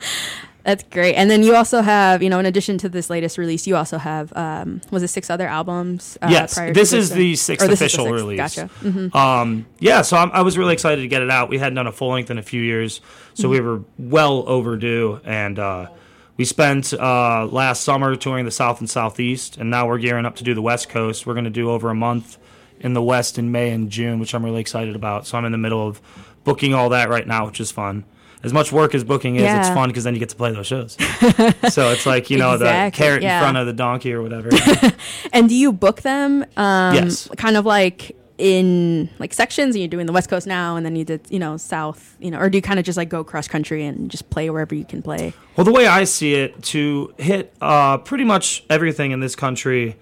that's 0.63 0.83
great. 0.91 1.15
And 1.15 1.31
then 1.31 1.43
you 1.43 1.55
also 1.55 1.81
have, 1.81 2.21
you 2.21 2.29
know, 2.29 2.39
in 2.39 2.45
addition 2.45 2.77
to 2.79 2.89
this 2.89 3.09
latest 3.09 3.37
release, 3.37 3.65
you 3.67 3.77
also 3.77 3.97
have, 3.97 4.33
um, 4.35 4.81
was 4.91 5.01
it 5.01 5.07
six 5.07 5.29
other 5.29 5.47
albums? 5.47 6.17
Uh, 6.21 6.27
yes, 6.29 6.55
prior 6.55 6.67
to 6.67 6.73
this 6.73 6.91
is 6.91 7.09
the 7.09 7.37
sixth 7.37 7.65
or 7.65 7.71
is 7.71 7.79
the 7.79 7.85
official 7.85 8.03
sixth. 8.03 8.15
release. 8.21 8.37
Gotcha. 8.37 8.69
Mhm. 8.83 9.15
Um, 9.15 9.65
yeah, 9.79 10.01
so 10.01 10.17
I'm, 10.17 10.29
I 10.33 10.41
was 10.41 10.57
really 10.57 10.73
excited 10.73 11.01
to 11.03 11.07
get 11.07 11.21
it 11.21 11.29
out. 11.29 11.47
We 11.47 11.57
hadn't 11.57 11.75
done 11.75 11.87
a 11.87 11.91
full 11.93 12.09
length 12.09 12.31
in 12.31 12.37
a 12.37 12.41
few 12.43 12.61
years, 12.61 12.99
so 13.33 13.47
we 13.47 13.61
were 13.61 13.81
well 13.97 14.43
overdue. 14.45 15.21
And 15.23 15.57
uh, 15.57 15.87
we 16.35 16.43
spent 16.43 16.93
uh, 16.93 17.45
last 17.45 17.83
summer 17.83 18.17
touring 18.17 18.43
the 18.43 18.51
South 18.51 18.81
and 18.81 18.89
Southeast, 18.89 19.55
and 19.55 19.69
now 19.69 19.87
we're 19.87 19.99
gearing 19.99 20.25
up 20.25 20.35
to 20.35 20.43
do 20.43 20.53
the 20.53 20.61
West 20.61 20.89
Coast. 20.89 21.25
We're 21.25 21.33
going 21.33 21.45
to 21.45 21.49
do 21.49 21.69
over 21.71 21.89
a 21.89 21.95
month 21.95 22.37
in 22.79 22.93
the 22.93 23.01
West 23.01 23.37
in 23.37 23.51
May 23.51 23.71
and 23.71 23.89
June, 23.89 24.19
which 24.19 24.33
I'm 24.33 24.43
really 24.43 24.61
excited 24.61 24.95
about. 24.95 25.27
So 25.27 25.37
I'm 25.37 25.45
in 25.45 25.51
the 25.51 25.57
middle 25.57 25.87
of 25.87 26.01
booking 26.43 26.73
all 26.73 26.89
that 26.89 27.09
right 27.09 27.27
now, 27.27 27.45
which 27.45 27.59
is 27.59 27.71
fun. 27.71 28.05
As 28.43 28.53
much 28.53 28.71
work 28.71 28.93
as 28.93 29.03
booking 29.03 29.35
is, 29.35 29.43
it's 29.43 29.69
fun 29.69 29.89
because 29.89 30.03
then 30.03 30.13
you 30.13 30.19
get 30.19 30.29
to 30.29 30.35
play 30.35 30.51
those 30.51 30.67
shows. 30.67 30.93
so 31.69 31.91
it's 31.91 32.05
like 32.05 32.29
you 32.29 32.37
know 32.37 32.53
Exactly, 32.53 32.89
the 32.89 33.03
carrot 33.03 33.23
yeah. 33.23 33.39
in 33.39 33.43
front 33.43 33.57
of 33.57 33.65
the 33.65 33.73
donkey 33.73 34.13
or 34.13 34.21
whatever. 34.21 34.49
And 35.33 35.49
do 35.49 35.55
you 35.55 35.73
book 35.73 36.01
them? 36.01 36.45
Um, 36.55 36.95
Yes. 36.95 37.27
Kind 37.37 37.57
of 37.57 37.65
like 37.65 38.15
in 38.37 39.09
like 39.17 39.33
sections 39.33 39.73
and 39.75 39.81
you're 39.81 39.89
doing 39.89 40.05
the 40.05 40.13
West 40.13 40.29
Coast 40.29 40.45
now 40.45 40.75
and 40.75 40.85
then 40.85 40.95
you 40.95 41.03
did, 41.03 41.21
you 41.29 41.39
know, 41.39 41.57
South, 41.57 42.15
you 42.19 42.29
know, 42.29 42.37
or 42.39 42.49
do 42.49 42.57
you 42.57 42.61
kind 42.61 42.79
of 42.79 42.85
just 42.85 42.97
like 42.97 43.09
go 43.09 43.23
cross 43.23 43.47
country 43.47 43.83
and 43.83 44.09
just 44.11 44.29
play 44.29 44.49
wherever 44.49 44.75
you 44.75 44.85
can 44.85 45.01
play? 45.01 45.33
Well, 45.55 45.65
the 45.65 45.71
way 45.71 45.87
I 45.87 46.03
see 46.03 46.35
it, 46.35 46.61
to 46.65 47.13
hit 47.17 47.53
uh, 47.59 47.97
pretty 47.97 48.23
much 48.23 48.63
everything 48.69 49.11
in 49.11 49.19
this 49.19 49.35
country 49.35 49.95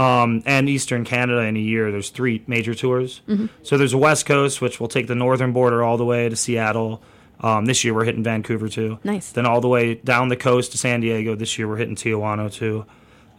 um, 0.00 0.42
and 0.46 0.66
Eastern 0.66 1.04
Canada 1.04 1.40
in 1.40 1.58
a 1.58 1.60
year, 1.60 1.92
there's 1.92 2.08
three 2.08 2.42
major 2.46 2.74
tours. 2.74 3.20
Mm-hmm. 3.28 3.46
So 3.62 3.76
there's 3.76 3.92
a 3.92 3.98
West 3.98 4.24
Coast, 4.24 4.62
which 4.62 4.80
will 4.80 4.88
take 4.88 5.08
the 5.08 5.14
northern 5.14 5.52
border 5.52 5.82
all 5.82 5.98
the 5.98 6.06
way 6.06 6.26
to 6.26 6.36
Seattle. 6.36 7.02
Um, 7.40 7.66
this 7.66 7.84
year 7.84 7.92
we're 7.92 8.06
hitting 8.06 8.22
Vancouver 8.22 8.70
too. 8.70 8.98
Nice. 9.04 9.30
Then 9.32 9.44
all 9.44 9.60
the 9.60 9.68
way 9.68 9.96
down 9.96 10.28
the 10.28 10.36
coast 10.36 10.72
to 10.72 10.78
San 10.78 11.00
Diego. 11.00 11.34
This 11.34 11.58
year 11.58 11.68
we're 11.68 11.76
hitting 11.76 11.96
Tijuana 11.96 12.50
too. 12.50 12.86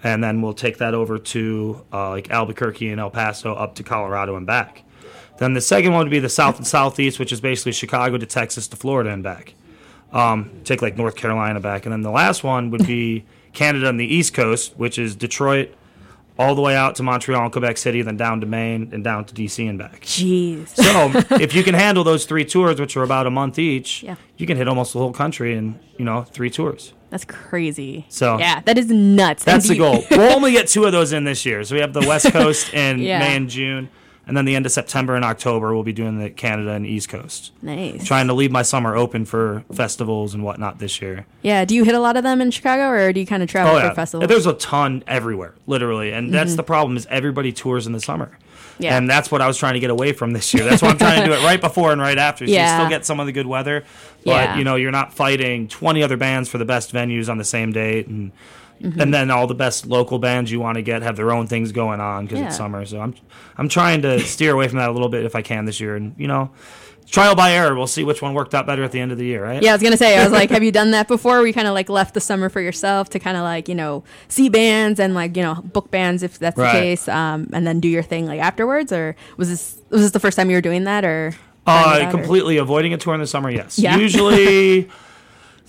And 0.04 0.24
then 0.24 0.44
we'll 0.44 0.54
take 0.54 0.78
that 0.78 0.94
over 0.94 1.18
to 1.18 1.84
uh, 1.92 2.10
like 2.10 2.30
Albuquerque 2.30 2.90
and 2.90 3.00
El 3.00 3.10
Paso 3.10 3.56
up 3.56 3.74
to 3.76 3.84
Colorado 3.84 4.36
and 4.36 4.46
back. 4.46 4.84
Then 5.40 5.56
the 5.56 5.62
second 5.62 5.94
one 5.94 6.04
would 6.04 6.12
be 6.12 6.20
the 6.20 6.30
South 6.30 6.58
and 6.58 6.68
Southeast, 6.68 7.18
which 7.18 7.32
is 7.32 7.42
basically 7.42 7.72
Chicago 7.72 8.20
to 8.20 8.26
Texas 8.28 8.68
to 8.68 8.76
Florida 8.76 9.10
and 9.10 9.24
back. 9.24 9.56
Um, 10.14 10.52
take 10.64 10.84
like 10.84 10.96
North 10.96 11.16
Carolina 11.16 11.60
back, 11.60 11.88
and 11.88 11.94
then 11.94 12.02
the 12.02 12.12
last 12.12 12.44
one 12.44 12.70
would 12.70 12.86
be 12.86 13.26
Canada 13.54 13.88
on 13.88 13.98
the 13.98 14.06
East 14.06 14.36
Coast, 14.36 14.78
which 14.78 15.00
is 15.00 15.16
Detroit, 15.16 15.74
all 16.40 16.56
the 16.56 16.62
way 16.62 16.76
out 16.76 16.96
to 16.96 17.04
Montreal 17.04 17.44
and 17.44 17.52
Quebec 17.52 17.78
City, 17.78 18.02
then 18.02 18.18
down 18.18 18.42
to 18.42 18.48
Maine 18.48 18.90
and 18.94 19.04
down 19.04 19.26
to 19.26 19.34
DC 19.34 19.70
and 19.70 19.78
back. 19.78 20.02
Jeez. 20.02 20.70
So 20.70 21.36
if 21.36 21.54
you 21.54 21.64
can 21.64 21.76
handle 21.76 22.04
those 22.04 22.26
three 22.26 22.46
tours, 22.46 22.80
which 22.80 22.98
are 22.98 23.04
about 23.04 23.28
a 23.28 23.30
month 23.30 23.60
each, 23.60 24.04
Yeah. 24.04 24.16
you 24.38 24.48
can 24.48 24.58
hit 24.58 24.68
almost 24.68 24.94
the 24.94 25.00
whole 25.00 25.14
country 25.14 25.56
in 25.56 25.80
you 25.98 26.06
know 26.06 26.24
three 26.24 26.50
tours. 26.50 26.94
That's 27.12 27.26
crazy. 27.26 28.06
So- 28.10 28.40
yeah, 28.40 28.62
that 28.62 28.78
is 28.78 28.88
nuts. 28.88 29.44
That's 29.44 29.68
the 29.68 29.78
goal. 29.78 30.04
We'll 30.10 30.32
only 30.34 30.54
get 30.54 30.68
two 30.70 30.86
of 30.86 30.94
those 30.94 31.12
in 31.12 31.26
this 31.26 31.46
year. 31.46 31.64
So 31.66 31.76
we 31.76 31.82
have 31.82 31.92
the 31.94 32.00
West 32.08 32.32
Coast 32.32 32.74
in 32.74 33.00
Yeah. 33.00 33.20
May 33.20 33.36
and 33.36 33.50
June, 33.50 33.90
and 34.28 34.38
then 34.38 34.46
the 34.46 34.56
end 34.56 34.66
of 34.66 34.72
September 34.72 35.16
and 35.16 35.26
October 35.26 35.74
we'll 35.74 35.84
be 35.84 35.94
doing 35.94 36.20
the 36.20 36.30
Canada 36.30 36.72
and 36.72 36.86
East 36.86 37.10
Coast. 37.10 37.52
nice. 37.62 38.06
Trying 38.06 38.28
to 38.28 38.34
leave 38.34 38.52
my 38.52 38.62
summer 38.62 38.96
open 38.96 39.26
for 39.26 39.64
festivals 39.74 40.34
and 40.34 40.44
whatnot 40.44 40.80
this 40.80 41.02
year. 41.02 41.26
Yeah. 41.42 41.66
Do 41.66 41.76
you 41.76 41.84
hit 41.84 41.96
a 41.96 42.00
lot 42.00 42.18
of 42.18 42.24
them 42.24 42.40
in 42.42 42.52
Chicago, 42.52 42.88
or 42.90 43.12
do 43.14 43.20
you 43.20 43.26
kind 43.26 43.42
of 43.44 43.50
travel 43.50 43.76
Oh 43.76 43.90
for 43.90 43.96
festivals? 43.96 44.30
there's 44.30 44.46
a 44.46 44.54
ton 44.54 45.04
everywhere, 45.08 45.54
literally, 45.68 46.12
and 46.12 46.34
that's 46.34 46.56
the 46.56 46.64
problem 46.64 46.98
is 46.98 47.06
everybody 47.10 47.52
tours 47.52 47.88
in 47.88 47.94
the 47.94 48.00
summer. 48.02 48.28
Mm-hmm. 48.28 48.84
Yeah. 48.84 48.98
And 48.98 49.08
that's 49.08 49.30
what 49.30 49.42
I 49.42 49.48
was 49.48 49.58
trying 49.58 49.74
to 49.76 49.80
get 49.80 49.92
away 49.92 50.12
from 50.12 50.32
this 50.32 50.54
year. 50.56 50.64
That's 50.64 50.82
why 50.82 50.90
I'm 50.90 50.98
trying 50.98 51.22
to 51.22 51.28
do 51.28 51.34
it 51.34 51.44
right 51.44 51.62
before 51.62 51.92
and 51.92 52.02
right 52.02 52.18
after. 52.18 52.48
So 52.48 52.52
Yeah. 52.54 52.72
you 52.78 52.80
still 52.80 52.90
get 52.90 53.06
some 53.06 53.20
of 53.20 53.28
the 53.28 53.32
good 53.32 53.46
weather, 53.46 53.84
but 54.26 54.32
Yeah. 54.32 54.58
you 54.58 54.64
know 54.64 54.76
you're 54.76 54.92
not 54.92 55.14
fighting 55.14 55.68
20 55.68 56.02
other 56.02 56.18
bands 56.18 56.50
for 56.50 56.58
the 56.58 56.66
best 56.66 56.92
venues 56.92 57.30
on 57.30 57.38
the 57.38 57.44
same 57.44 57.72
date, 57.72 58.08
and 58.08 58.32
Mm-hmm. 58.82 59.00
and 59.00 59.14
then 59.14 59.30
all 59.32 59.46
the 59.48 59.54
best 59.56 59.86
local 59.86 60.18
bands 60.20 60.52
you 60.52 60.60
want 60.60 60.76
to 60.76 60.82
get 60.82 61.02
have 61.04 61.16
their 61.16 61.32
own 61.32 61.48
things 61.48 61.72
going 61.72 62.00
on 62.02 62.26
because 62.26 62.40
Yeah. 62.40 62.48
it's 62.48 62.58
summer. 62.58 62.86
So 62.86 63.00
I'm 63.00 63.14
I'm 63.58 63.70
trying 63.70 64.02
to 64.02 64.20
steer 64.22 64.54
away 64.54 64.68
from 64.68 64.80
that 64.80 64.90
a 64.90 64.92
little 64.94 65.10
bit 65.10 65.24
if 65.26 65.36
I 65.36 65.42
can 65.42 65.66
this 65.66 65.80
year, 65.80 65.96
and 65.96 66.16
you 66.18 66.28
know, 66.28 66.50
trial 67.10 67.36
by 67.36 67.52
error. 67.52 67.76
We'll 67.76 67.88
see 67.88 68.04
which 68.04 68.22
one 68.22 68.34
worked 68.34 68.56
out 68.56 68.66
better 68.66 68.84
at 68.84 68.92
the 68.92 69.00
end 69.00 69.12
of 69.12 69.18
the 69.18 69.26
year, 69.26 69.44
right? 69.44 69.62
Yeah, 69.62 69.72
I 69.72 69.74
was 69.74 69.84
gonna 69.84 69.98
say. 69.98 70.18
I 70.18 70.24
was 70.24 70.32
like, 70.34 70.50
have 70.50 70.64
you 70.64 70.72
done 70.82 70.92
that 70.92 71.08
before? 71.08 71.38
Where 71.38 71.48
you 71.48 71.54
kind 71.54 71.68
of 71.68 71.74
like 71.74 71.90
left 71.90 72.14
the 72.14 72.22
summer 72.22 72.50
for 72.50 72.62
yourself 72.62 73.10
to 73.12 73.20
kind 73.20 73.38
of 73.38 73.44
like 73.44 73.68
you 73.70 73.76
know 73.76 74.04
see 74.30 74.50
bands 74.50 75.00
and 75.00 75.14
like 75.14 75.36
you 75.38 75.44
know 75.44 75.56
book 75.56 75.92
bands 75.92 76.24
if 76.24 76.40
that's 76.40 76.58
Right. 76.58 76.74
the 76.74 76.80
case, 76.80 77.08
um, 77.08 77.50
and 77.54 77.68
then 77.68 77.80
do 77.80 77.88
your 77.88 78.04
thing 78.04 78.26
like 78.26 78.40
afterwards, 78.40 78.92
or 78.92 79.16
was 79.38 79.50
this 79.50 79.78
was 79.90 80.02
this 80.02 80.12
the 80.12 80.20
first 80.20 80.38
time 80.38 80.50
you 80.50 80.56
were 80.58 80.62
doing 80.62 80.86
that, 80.86 81.04
or 81.06 81.34
Uh, 81.68 81.72
out, 81.72 82.02
or- 82.08 82.12
completely 82.12 82.58
avoiding 82.58 82.94
a 82.94 82.98
tour 82.98 83.14
in 83.14 83.20
the 83.20 83.28
summer. 83.28 83.50
Yes. 83.52 83.78
Yeah. 83.78 83.98
Usually, 83.98 84.90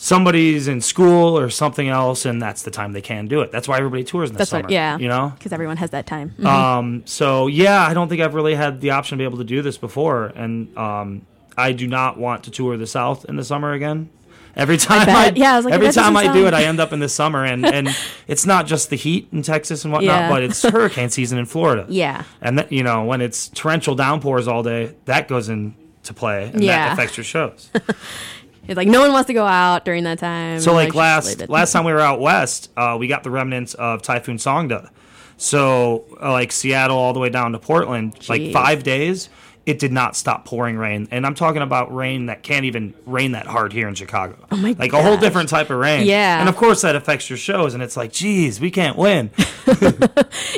somebody's 0.02 0.66
in 0.66 0.80
school 0.80 1.38
or 1.38 1.48
something 1.48 1.88
else, 1.88 2.24
and 2.26 2.42
that's 2.42 2.62
the 2.64 2.72
time 2.72 2.92
they 2.92 3.00
can 3.00 3.28
do 3.28 3.40
it. 3.40 3.52
That's 3.52 3.68
why 3.68 3.78
everybody 3.78 4.02
tours 4.02 4.30
in 4.30 4.34
the 4.34 4.38
That's 4.38 4.50
summer. 4.50 4.64
what, 4.64 4.72
yeah, 4.72 4.98
You 4.98 5.06
know. 5.06 5.32
because 5.38 5.52
everyone 5.52 5.76
has 5.76 5.90
that 5.90 6.06
time. 6.06 6.34
Mhm. 6.40 6.44
Um. 6.46 7.02
So 7.04 7.46
yeah, 7.46 7.86
I 7.86 7.94
don't 7.94 8.08
think 8.08 8.20
I've 8.20 8.34
really 8.34 8.56
had 8.56 8.80
the 8.80 8.90
option 8.90 9.16
to 9.16 9.22
be 9.22 9.24
able 9.24 9.38
to 9.38 9.44
do 9.44 9.62
this 9.62 9.78
before, 9.78 10.26
and 10.34 10.76
um, 10.76 11.22
I 11.56 11.70
do 11.70 11.86
not 11.86 12.18
want 12.18 12.42
to 12.44 12.50
tour 12.50 12.76
the 12.76 12.86
South 12.86 13.24
in 13.26 13.36
the 13.36 13.44
summer 13.44 13.72
again. 13.72 14.10
Every 14.54 14.76
time 14.76 15.02
I, 15.02 15.04
bet. 15.06 15.36
Yeah, 15.38 15.54
I 15.54 15.60
like, 15.60 15.72
every 15.72 15.92
time 15.92 16.14
I 16.14 16.30
do 16.30 16.46
it, 16.46 16.52
I 16.52 16.64
end 16.64 16.78
up 16.78 16.92
in 16.92 16.98
the 16.98 17.08
summer, 17.08 17.44
and 17.44 17.64
and 17.64 17.88
it's 18.26 18.44
not 18.44 18.66
just 18.66 18.90
the 18.90 18.96
heat 18.96 19.28
in 19.32 19.42
Texas 19.42 19.84
and 19.84 19.92
whatnot, 19.92 20.14
Yeah. 20.22 20.28
but 20.28 20.42
it's 20.42 20.62
hurricane 20.76 21.10
season 21.10 21.38
in 21.38 21.46
Florida. 21.46 21.86
yeah, 21.88 22.24
And 22.42 22.58
that, 22.58 22.70
you 22.72 22.82
know, 22.82 23.04
when 23.04 23.20
it's 23.22 23.48
torrential 23.48 23.94
downpours 23.94 24.48
all 24.48 24.62
day, 24.64 24.94
that 25.06 25.26
goes 25.28 25.48
into 25.48 26.12
play 26.14 26.50
and 26.52 26.62
Yeah. 26.62 26.88
that 26.88 26.92
affects 26.94 27.16
your 27.16 27.24
shows. 27.24 27.70
it's 28.68 28.77
like 28.77 28.88
no 28.88 29.01
one 29.01 29.12
wants 29.12 29.27
to 29.27 29.35
go 29.35 29.46
out 29.46 29.85
during 29.85 30.05
that 30.05 30.18
time. 30.18 30.61
so 30.61 30.72
like 30.72 30.94
last 30.94 31.48
last 31.48 31.72
time 31.72 31.85
we 31.85 31.92
were 31.92 32.01
out 32.01 32.20
west, 32.20 32.70
uh, 32.77 32.96
we 32.98 33.07
got 33.09 33.22
the 33.22 33.31
remnants 33.31 33.75
of 33.75 34.03
Typhoon 34.03 34.37
Songda. 34.37 34.90
So 35.37 36.05
uh, 36.20 36.31
like 36.31 36.53
Seattle 36.53 36.96
all 36.96 37.12
the 37.12 37.20
way 37.20 37.29
down 37.29 37.53
to 37.53 37.59
Portland, 37.59 38.29
like 38.29 38.53
5 38.53 38.83
days 38.83 39.29
it 39.64 39.79
did 39.79 39.92
not 39.92 40.16
stop 40.16 40.44
pouring 40.44 40.77
rain. 40.77 41.07
And 41.11 41.25
I'm 41.25 41.35
talking 41.35 41.62
about 41.62 41.94
rain 41.94 42.27
that 42.27 42.42
can't 42.42 42.64
even 42.64 42.94
rain 43.07 43.33
that 43.33 43.46
hard 43.46 43.72
here 43.72 43.88
in 43.88 43.94
Chicago. 43.94 44.37
Oh 44.51 44.57
my 44.57 44.75
Like 44.79 44.92
a 44.92 45.03
whole 45.03 45.16
different 45.16 45.48
type 45.48 45.70
of 45.70 45.79
rain. 45.79 46.07
Yeah. 46.07 46.40
And 46.40 46.48
of 46.48 46.57
course 46.57 46.83
that 46.83 46.96
affects 46.96 47.31
your 47.31 47.37
shows 47.37 47.75
and 47.75 47.83
it's 47.83 47.96
like, 47.96 48.12
geez, 48.12 48.61
we 48.61 48.70
can't 48.70 48.96
win. 48.96 49.31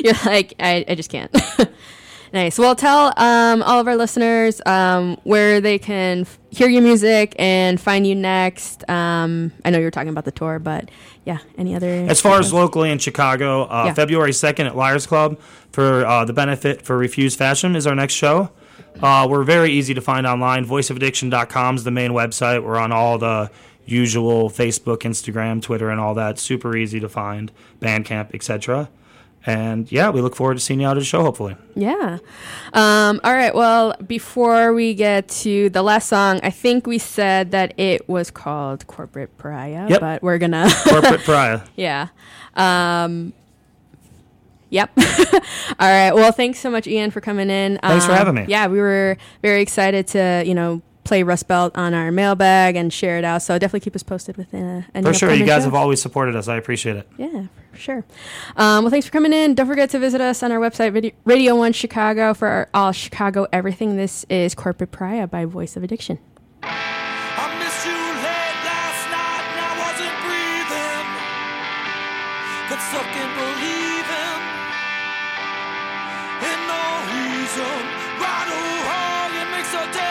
You're 0.03 0.15
like, 0.25 0.55
I, 0.59 0.85
I 0.87 0.95
just 0.95 1.09
can't. 1.09 1.31
nice. 2.35 2.59
Well, 2.59 2.75
tell 2.75 3.11
um, 3.17 3.63
all 3.63 3.79
of 3.79 3.87
our 3.87 3.95
listeners 3.95 4.61
um, 4.67 5.17
where 5.23 5.59
they 5.59 5.79
can 5.79 6.21
f- 6.21 6.37
hear 6.51 6.67
your 6.69 6.83
music 6.83 7.35
and 7.39 7.81
find 7.81 8.05
you 8.05 8.13
next. 8.13 8.87
Um, 8.89 9.51
I 9.63 9.71
know 9.71 9.79
you 9.79 9.85
were 9.85 9.91
talking 9.91 10.09
about 10.09 10.25
the 10.25 10.31
tour, 10.31 10.59
but 10.59 10.91
yeah, 11.25 11.39
any 11.57 11.73
other? 11.75 11.87
As 11.87 12.21
far 12.21 12.39
as 12.39 12.53
locally 12.53 12.91
in 12.91 12.99
Chicago, 12.99 13.63
uh, 13.63 13.85
Yeah. 13.87 13.93
February 13.93 14.31
2nd 14.31 14.67
at 14.67 14.75
Liars 14.75 15.07
Club 15.07 15.39
for 15.71 16.05
uh, 16.05 16.25
the 16.25 16.33
benefit 16.33 16.83
for 16.83 16.97
Refuse 16.97 17.35
Fascism 17.35 17.75
is 17.75 17.87
our 17.87 17.95
next 17.95 18.13
show. 18.13 18.51
Uh, 19.01 19.27
we're 19.29 19.43
very 19.43 19.71
easy 19.71 19.93
to 19.93 20.01
find 20.01 20.27
online. 20.27 20.65
Voiceofaddiction.com 20.65 21.75
is 21.75 21.83
the 21.83 21.91
main 21.91 22.11
website. 22.11 22.63
We're 22.63 22.77
on 22.77 22.91
all 22.91 23.17
the 23.17 23.49
usual 23.85 24.49
Facebook, 24.49 24.99
Instagram, 24.99 25.61
Twitter, 25.61 25.89
and 25.89 25.99
all 25.99 26.13
that. 26.13 26.39
Super 26.39 26.75
easy 26.77 26.99
to 26.99 27.09
find. 27.09 27.51
Bandcamp, 27.81 28.33
etc. 28.33 28.89
And 29.47 29.91
yeah, 29.91 30.09
we 30.09 30.21
look 30.21 30.35
forward 30.35 30.55
to 30.55 30.59
seeing 30.59 30.79
you 30.81 30.87
out 30.87 30.97
at 30.97 31.01
the 31.01 31.05
show, 31.05 31.21
hopefully. 31.21 31.55
Yeah. 31.75 32.17
Um, 32.73 33.19
all 33.23 33.33
right. 33.33 33.53
Well, 33.53 33.95
before 34.07 34.73
we 34.73 34.93
get 34.95 35.27
to 35.29 35.69
the 35.69 35.83
last 35.83 36.09
song, 36.09 36.39
I 36.41 36.49
think 36.49 36.87
we 36.87 36.97
said 36.97 37.51
that 37.51 37.73
it 37.79 38.09
was 38.09 38.31
called 38.31 38.87
Corporate 38.87 39.37
Pariah, 39.37 39.87
Yep. 39.89 39.99
but 40.01 40.23
we're 40.23 40.39
gonna. 40.39 40.67
Corporate 40.87 41.21
Pariah. 41.21 41.61
yeah. 41.75 42.07
Um, 42.55 43.33
Yep. 44.71 44.91
All 44.97 45.41
right. 45.79 46.11
Well, 46.11 46.31
thanks 46.31 46.59
so 46.59 46.69
much, 46.71 46.87
Ian, 46.87 47.11
for 47.11 47.21
coming 47.21 47.49
in. 47.49 47.77
Thanks 47.81 48.05
for 48.05 48.11
Um, 48.13 48.17
having 48.17 48.35
me. 48.35 48.45
Yeah, 48.47 48.67
we 48.67 48.79
were 48.79 49.15
very 49.41 49.61
excited 49.61 50.07
to, 50.07 50.43
you 50.45 50.55
know, 50.55 50.81
play 51.05 51.23
Rust 51.23 51.47
Belt 51.47 51.77
on 51.77 51.93
our 51.93 52.11
mailbag 52.11 52.75
and 52.75 52.91
share 52.91 53.17
it 53.17 53.23
out. 53.23 53.41
So 53.41 53.57
definitely 53.57 53.79
keep 53.81 53.95
us 53.95 54.03
posted 54.03 54.35
with 54.35 54.53
uh, 54.53 54.81
any 54.93 55.05
For 55.05 55.13
sure. 55.13 55.31
You 55.33 55.45
guys 55.45 55.57
shows. 55.59 55.63
have 55.65 55.75
always 55.75 56.01
supported 56.01 56.35
us. 56.35 56.47
I 56.49 56.57
appreciate 56.57 56.97
it. 56.97 57.07
Yeah, 57.17 57.45
for 57.71 57.77
sure. 57.77 58.05
Um, 58.57 58.83
well, 58.83 58.89
thanks 58.89 59.05
for 59.05 59.11
coming 59.13 59.31
in. 59.31 59.55
Don't 59.55 59.67
forget 59.67 59.89
to 59.91 59.99
visit 59.99 60.19
us 60.19 60.43
on 60.43 60.51
our 60.51 60.59
website, 60.59 60.91
Vid- 60.91 61.13
Radio 61.23 61.55
One 61.55 61.71
Chicago, 61.71 62.33
for 62.33 62.47
our 62.47 62.69
all 62.73 62.91
Chicago 62.91 63.47
everything. 63.53 63.95
This 63.95 64.25
is 64.29 64.53
Corporate 64.55 64.91
Pariah 64.91 65.27
by 65.27 65.45
Voice 65.45 65.77
of 65.77 65.83
Addiction. 65.83 66.19
I 79.87 80.04